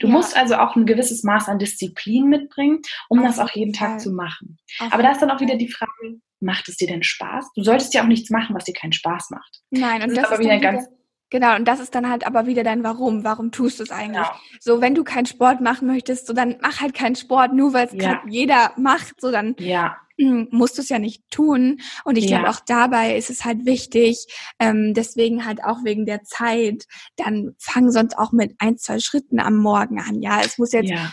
Du 0.00 0.08
ja. 0.08 0.12
musst 0.12 0.36
also 0.36 0.56
auch 0.56 0.74
ein 0.74 0.86
gewisses 0.86 1.22
Maß 1.22 1.48
an 1.48 1.58
Disziplin 1.58 2.28
mitbringen, 2.28 2.80
um 3.08 3.20
Auf 3.20 3.26
das 3.26 3.38
auch 3.38 3.50
jeden 3.50 3.74
Fall. 3.74 3.90
Tag 3.90 4.00
zu 4.00 4.10
machen. 4.10 4.58
Auf 4.80 4.92
aber 4.92 5.02
da 5.02 5.12
ist 5.12 5.22
dann 5.22 5.30
auch 5.30 5.40
wieder 5.40 5.56
die 5.56 5.70
Frage, 5.70 6.20
macht 6.40 6.68
es 6.68 6.76
dir 6.76 6.88
denn 6.88 7.02
Spaß? 7.02 7.52
Du 7.54 7.62
solltest 7.62 7.94
ja 7.94 8.02
auch 8.02 8.08
nichts 8.08 8.30
machen, 8.30 8.54
was 8.54 8.64
dir 8.64 8.74
keinen 8.74 8.92
Spaß 8.92 9.30
macht. 9.30 9.60
Nein, 9.70 10.02
und 10.02 10.08
das, 10.10 10.16
das 10.16 10.24
ist 10.24 10.32
aber 10.32 10.38
wieder 10.40 10.58
ganz 10.58 10.86
Genau, 11.30 11.56
und 11.56 11.66
das 11.66 11.80
ist 11.80 11.94
dann 11.94 12.08
halt 12.08 12.26
aber 12.26 12.46
wieder 12.46 12.64
dein 12.64 12.82
Warum. 12.82 13.22
Warum 13.22 13.50
tust 13.50 13.78
du 13.78 13.82
es 13.82 13.90
eigentlich? 13.90 14.26
Genau. 14.26 14.40
So, 14.60 14.80
wenn 14.80 14.94
du 14.94 15.04
keinen 15.04 15.26
Sport 15.26 15.60
machen 15.60 15.86
möchtest, 15.86 16.26
so 16.26 16.32
dann 16.32 16.56
mach 16.62 16.80
halt 16.80 16.94
keinen 16.94 17.16
Sport, 17.16 17.52
nur 17.52 17.74
weil 17.74 17.86
es 17.86 17.92
ja. 17.92 18.22
jeder 18.26 18.72
macht, 18.76 19.20
so 19.20 19.30
dann 19.30 19.54
ja. 19.58 19.96
Musst 20.50 20.78
du 20.78 20.82
es 20.82 20.88
ja 20.88 20.98
nicht 20.98 21.22
tun. 21.30 21.80
Und 22.04 22.18
ich 22.18 22.26
ja. 22.26 22.38
glaube, 22.38 22.50
auch 22.50 22.60
dabei 22.66 23.16
ist 23.16 23.30
es 23.30 23.44
halt 23.44 23.66
wichtig, 23.66 24.26
ähm, 24.58 24.94
deswegen 24.94 25.44
halt 25.44 25.64
auch 25.64 25.84
wegen 25.84 26.06
der 26.06 26.24
Zeit, 26.24 26.86
dann 27.16 27.54
fang 27.58 27.90
sonst 27.90 28.18
auch 28.18 28.32
mit 28.32 28.54
ein, 28.58 28.76
zwei 28.78 28.98
Schritten 28.98 29.40
am 29.40 29.56
Morgen 29.56 30.00
an. 30.00 30.20
Ja, 30.22 30.40
es 30.44 30.58
muss 30.58 30.72
jetzt, 30.72 30.90
ja. 30.90 31.12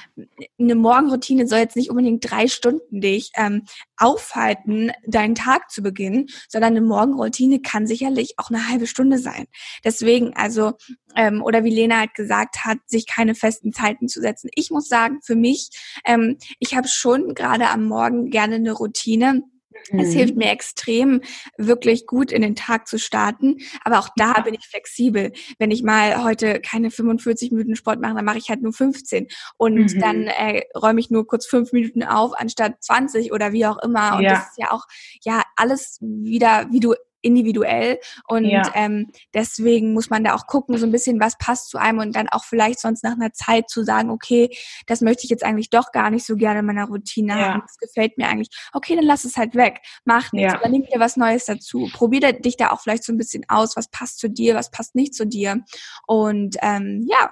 eine 0.60 0.76
Morgenroutine 0.76 1.48
soll 1.48 1.60
jetzt 1.60 1.76
nicht 1.76 1.90
unbedingt 1.90 2.30
drei 2.30 2.48
Stunden 2.48 3.02
dich 3.02 3.32
ähm, 3.36 3.64
aufhalten, 3.98 4.92
deinen 5.06 5.36
Tag 5.36 5.70
zu 5.70 5.82
beginnen, 5.82 6.28
sondern 6.50 6.74
eine 6.76 6.82
Morgenroutine 6.82 7.62
kann 7.62 7.88
sicherlich 7.88 8.36
auch 8.38 8.50
eine 8.50 8.68
halbe 8.70 8.88
Stunde 8.88 9.20
sein. 9.20 9.46
Deswegen, 9.84 10.36
also, 10.36 10.74
ähm, 11.16 11.42
oder 11.44 11.64
wie 11.64 11.74
Lena 11.74 12.00
halt 12.00 12.14
gesagt 12.14 12.66
hat, 12.66 12.78
sich 12.86 13.08
keine 13.08 13.36
festen 13.36 13.74
Zeiten 13.74 14.08
zu 14.08 14.22
setzen. 14.22 14.50
Ich 14.56 14.72
muss 14.72 14.88
sagen, 14.88 15.20
für 15.24 15.36
mich, 15.36 15.70
ähm, 16.06 16.38
ich 16.60 16.76
habe 16.76 16.88
schon 16.88 17.34
gerade 17.34 17.70
am 17.70 17.86
Morgen 17.86 18.30
gerne 18.30 18.56
eine 18.56 18.72
Routine 18.72 18.96
Routine. 18.96 19.44
Mhm. 19.92 20.00
Es 20.00 20.14
hilft 20.14 20.36
mir 20.36 20.50
extrem, 20.52 21.22
wirklich 21.58 22.08
gut 22.08 22.32
in 22.32 22.42
den 22.42 22.56
Tag 22.56 22.88
zu 22.88 22.98
starten. 22.98 23.58
Aber 23.84 24.00
auch 24.00 24.10
da 24.16 24.42
bin 24.42 24.54
ich 24.54 24.66
flexibel. 24.66 25.34
Wenn 25.60 25.70
ich 25.70 25.84
mal 25.84 26.24
heute 26.24 26.62
keine 26.62 26.92
45 26.92 27.52
Minuten 27.52 27.76
Sport 27.76 28.00
mache, 28.00 28.16
dann 28.16 28.26
mache 28.26 28.38
ich 28.38 28.50
halt 28.50 28.62
nur 28.62 28.74
15. 28.74 29.28
Und 29.58 29.94
mhm. 29.94 30.00
dann 30.00 30.28
äh, 30.28 30.64
räume 30.76 31.00
ich 31.00 31.10
nur 31.10 31.28
kurz 31.28 31.46
fünf 31.46 31.74
Minuten 31.74 32.04
auf, 32.04 32.32
anstatt 32.36 32.84
20 32.84 33.34
oder 33.34 33.52
wie 33.52 33.66
auch 33.66 33.78
immer. 33.84 34.16
Und 34.16 34.24
ja. 34.24 34.32
das 34.36 34.50
ist 34.50 34.58
ja 34.58 34.72
auch, 34.72 34.86
ja, 35.24 35.44
alles 35.56 36.00
wieder, 36.02 36.68
wie 36.72 36.80
du 36.80 36.96
individuell 37.26 38.00
und 38.28 38.46
ja. 38.46 38.72
ähm, 38.76 39.12
deswegen 39.34 39.94
muss 39.94 40.10
man 40.10 40.24
da 40.24 40.36
auch 40.36 40.48
gucken, 40.48 40.78
so 40.78 40.86
ein 40.86 40.92
bisschen, 40.92 41.20
was 41.20 41.38
passt 41.38 41.70
zu 41.70 41.78
einem 41.78 42.00
und 42.00 42.16
dann 42.16 42.30
auch 42.30 42.46
vielleicht 42.46 42.80
sonst 42.80 43.04
nach 43.04 43.14
einer 43.14 43.34
Zeit 43.34 43.70
zu 43.70 43.84
sagen, 43.84 44.10
okay, 44.10 44.50
das 44.88 45.02
möchte 45.02 45.24
ich 45.24 45.30
jetzt 45.30 45.44
eigentlich 45.44 45.70
doch 45.70 45.92
gar 45.92 46.12
nicht 46.12 46.26
so 46.26 46.36
gerne 46.36 46.60
in 46.60 46.66
meiner 46.66 46.86
Routine 46.86 47.34
ja. 47.34 47.54
haben, 47.54 47.62
das 47.62 47.78
gefällt 47.78 48.18
mir 48.18 48.28
eigentlich. 48.28 48.50
Okay, 48.74 48.96
dann 48.96 49.06
lass 49.06 49.26
es 49.26 49.38
halt 49.38 49.56
weg, 49.56 49.82
mach 50.06 50.32
nichts, 50.32 50.54
ja. 50.54 50.70
nimm 50.70 50.84
dir 50.84 51.00
was 51.00 51.18
Neues 51.18 51.46
dazu. 51.46 51.90
Probier 51.94 52.34
dich 52.34 52.58
da 52.58 52.72
auch 52.72 52.82
vielleicht 52.82 53.04
so 53.04 53.12
ein 53.12 53.18
bisschen 53.18 53.44
aus, 53.48 53.76
was 53.76 53.90
passt 53.90 54.20
zu 54.20 54.30
dir, 54.30 54.56
was 54.56 54.72
passt 54.72 54.96
nicht 54.96 55.16
zu 55.16 55.26
dir 55.26 55.64
und 56.08 56.58
ähm, 56.62 57.06
ja. 57.10 57.32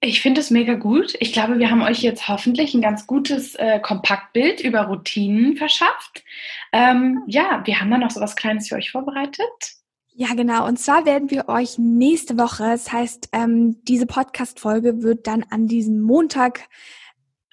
Ich 0.00 0.20
finde 0.20 0.40
es 0.40 0.50
mega 0.50 0.74
gut. 0.74 1.14
Ich 1.18 1.32
glaube, 1.32 1.58
wir 1.58 1.70
haben 1.70 1.82
euch 1.82 2.02
jetzt 2.02 2.28
hoffentlich 2.28 2.72
ein 2.74 2.82
ganz 2.82 3.06
gutes 3.06 3.56
äh, 3.56 3.80
Kompaktbild 3.80 4.60
über 4.60 4.82
Routinen 4.82 5.56
verschafft. 5.56 6.24
Ähm, 6.72 7.22
ja, 7.26 7.62
wir 7.64 7.80
haben 7.80 7.90
da 7.90 7.98
noch 7.98 8.10
so 8.10 8.20
was 8.20 8.36
Kleines 8.36 8.68
für 8.68 8.76
euch 8.76 8.92
vorbereitet. 8.92 9.78
Ja, 10.14 10.34
genau. 10.34 10.66
Und 10.66 10.78
zwar 10.78 11.06
werden 11.06 11.30
wir 11.30 11.48
euch 11.48 11.78
nächste 11.78 12.38
Woche, 12.38 12.64
das 12.64 12.92
heißt, 12.92 13.28
ähm, 13.32 13.76
diese 13.84 14.06
Podcast-Folge 14.06 15.02
wird 15.02 15.26
dann 15.26 15.44
an 15.50 15.68
diesem 15.68 16.00
Montag 16.00 16.68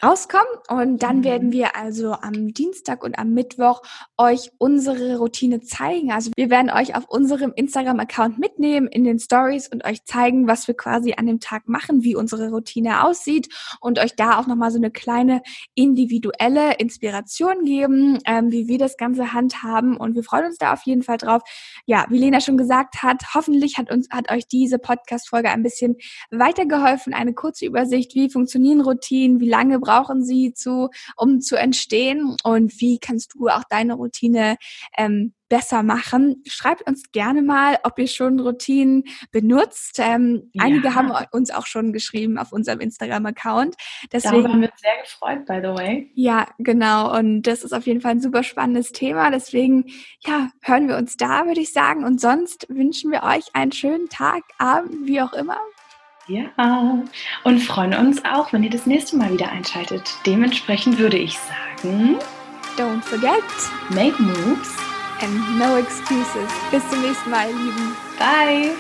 rauskommen. 0.04 0.46
Und 0.70 1.04
dann 1.04 1.20
mhm. 1.20 1.24
werden 1.24 1.52
wir 1.52 1.76
also 1.76 2.14
am 2.14 2.54
Dienstag 2.54 3.04
und 3.04 3.18
am 3.18 3.34
Mittwoch 3.34 3.82
euch 4.18 4.52
unsere 4.58 5.18
Routine 5.18 5.62
zeigen. 5.62 6.12
Also 6.12 6.32
wir 6.36 6.50
werden 6.50 6.70
euch 6.70 6.96
auf 6.96 7.06
unserem 7.08 7.54
Instagram-Account 7.56 8.38
mitnehmen 8.38 8.88
in 8.88 9.04
den 9.04 9.20
Stories 9.20 9.68
und 9.68 9.86
euch 9.86 10.04
zeigen, 10.06 10.48
was 10.48 10.68
wir 10.68 10.76
quasi 10.76 11.14
an 11.18 11.28
dem 11.28 11.40
Tag 11.40 11.68
machen, 11.68 12.04
wie 12.04 12.16
unsere 12.16 12.50
Routine 12.50 13.04
aussieht 13.06 13.48
und 13.80 14.00
euch 14.00 14.16
da 14.16 14.40
auch 14.40 14.48
nochmal 14.48 14.72
so 14.72 14.78
eine 14.78 14.92
kleine 14.92 15.42
individuelle 15.76 16.76
Inspiration 16.76 17.66
geben, 17.66 18.20
ähm, 18.26 18.52
wie 18.52 18.68
wir 18.68 18.78
das 18.78 18.98
Ganze 18.98 19.34
handhaben. 19.34 19.98
Und 19.98 20.16
wir 20.16 20.24
freuen 20.24 20.46
uns 20.46 20.58
da 20.58 20.74
auf 20.74 20.84
jeden 20.86 21.04
Fall 21.04 21.18
drauf. 21.18 21.42
Ja, 21.86 22.06
wie 22.10 22.18
Lena 22.18 22.42
schon 22.42 22.58
gesagt 22.58 23.04
hat, 23.04 23.34
hoffentlich 23.34 23.78
hat 23.78 23.92
uns, 23.92 24.10
hat 24.10 24.32
euch 24.32 24.48
diese 24.48 24.80
Podcast-Folge 24.80 25.50
ein 25.50 25.64
bisschen 25.64 25.96
weitergeholfen. 26.32 27.14
Eine 27.14 27.34
kurze 27.34 27.66
Übersicht, 27.66 28.16
wie 28.16 28.30
funktionieren 28.30 28.82
Routinen, 28.82 29.40
wie 29.40 29.50
lange 29.50 29.80
brauchen 29.86 30.24
sie 30.24 30.54
zu, 30.54 30.90
um 31.16 31.42
zu 31.42 31.56
entstehen 31.56 32.36
und 32.44 32.80
wie 32.82 33.00
kannst 33.00 33.34
du 33.36 33.48
auch 33.48 33.64
deine 33.70 33.94
Routine 33.94 34.58
ähm, 34.98 35.34
besser 35.50 35.84
machen. 35.84 36.44
Schreibt 36.48 36.88
uns 36.88 37.12
gerne 37.12 37.42
mal, 37.42 37.78
ob 37.84 38.00
ihr 38.00 38.08
schon 38.08 38.40
Routinen 38.40 39.04
benutzt. 39.32 40.00
Ähm, 40.00 40.50
ja. 40.54 40.64
Einige 40.64 40.96
haben 40.96 41.12
uns 41.32 41.52
auch 41.52 41.66
schon 41.66 41.94
geschrieben 41.94 42.38
auf 42.38 42.52
unserem 42.52 42.80
Instagram-Account. 42.80 43.76
Deswegen 44.12 44.34
Darüber 44.34 44.50
haben 44.50 44.62
wir 44.62 44.72
uns 44.72 44.82
sehr 44.82 45.02
gefreut, 45.02 45.46
by 45.46 45.60
the 45.62 45.76
way. 45.78 46.12
Ja, 46.16 46.48
genau. 46.58 47.18
Und 47.18 47.44
das 47.44 47.64
ist 47.64 47.74
auf 47.74 47.86
jeden 47.86 48.02
Fall 48.02 48.12
ein 48.12 48.22
super 48.22 48.44
spannendes 48.44 48.92
Thema. 48.92 49.30
Deswegen, 49.30 49.86
ja, 50.26 50.50
hören 50.62 50.88
wir 50.88 50.98
uns 50.98 51.18
da, 51.18 51.46
würde 51.46 51.62
ich 51.62 51.74
sagen. 51.74 52.04
Und 52.04 52.20
sonst 52.20 52.68
wünschen 52.70 53.12
wir 53.12 53.24
euch 53.24 53.46
einen 53.54 53.72
schönen 53.72 54.10
Tag, 54.10 54.44
Abend, 54.58 55.08
wie 55.08 55.22
auch 55.22 55.34
immer. 55.34 55.58
Ja, 56.28 57.04
und 57.44 57.60
freuen 57.60 57.94
uns 57.94 58.24
auch, 58.26 58.52
wenn 58.52 58.64
ihr 58.64 58.72
das 58.72 58.88
nächste 58.88 59.16
Mal 59.16 59.32
wieder 59.32 59.52
einschaltet. 59.52 60.16
Dementsprechend 60.26 60.98
würde 60.98 61.18
ich 61.18 61.38
sagen, 61.38 62.18
Don't 62.78 63.02
forget, 63.04 63.44
make 63.90 64.20
moves 64.22 64.76
and 65.22 65.58
no 65.58 65.78
excuses. 65.78 66.52
Bis 66.72 66.90
zum 66.90 67.02
nächsten 67.02 67.30
Mal, 67.30 67.50
ihr 67.50 67.56
Lieben. 67.56 67.96
Bye. 68.18 68.72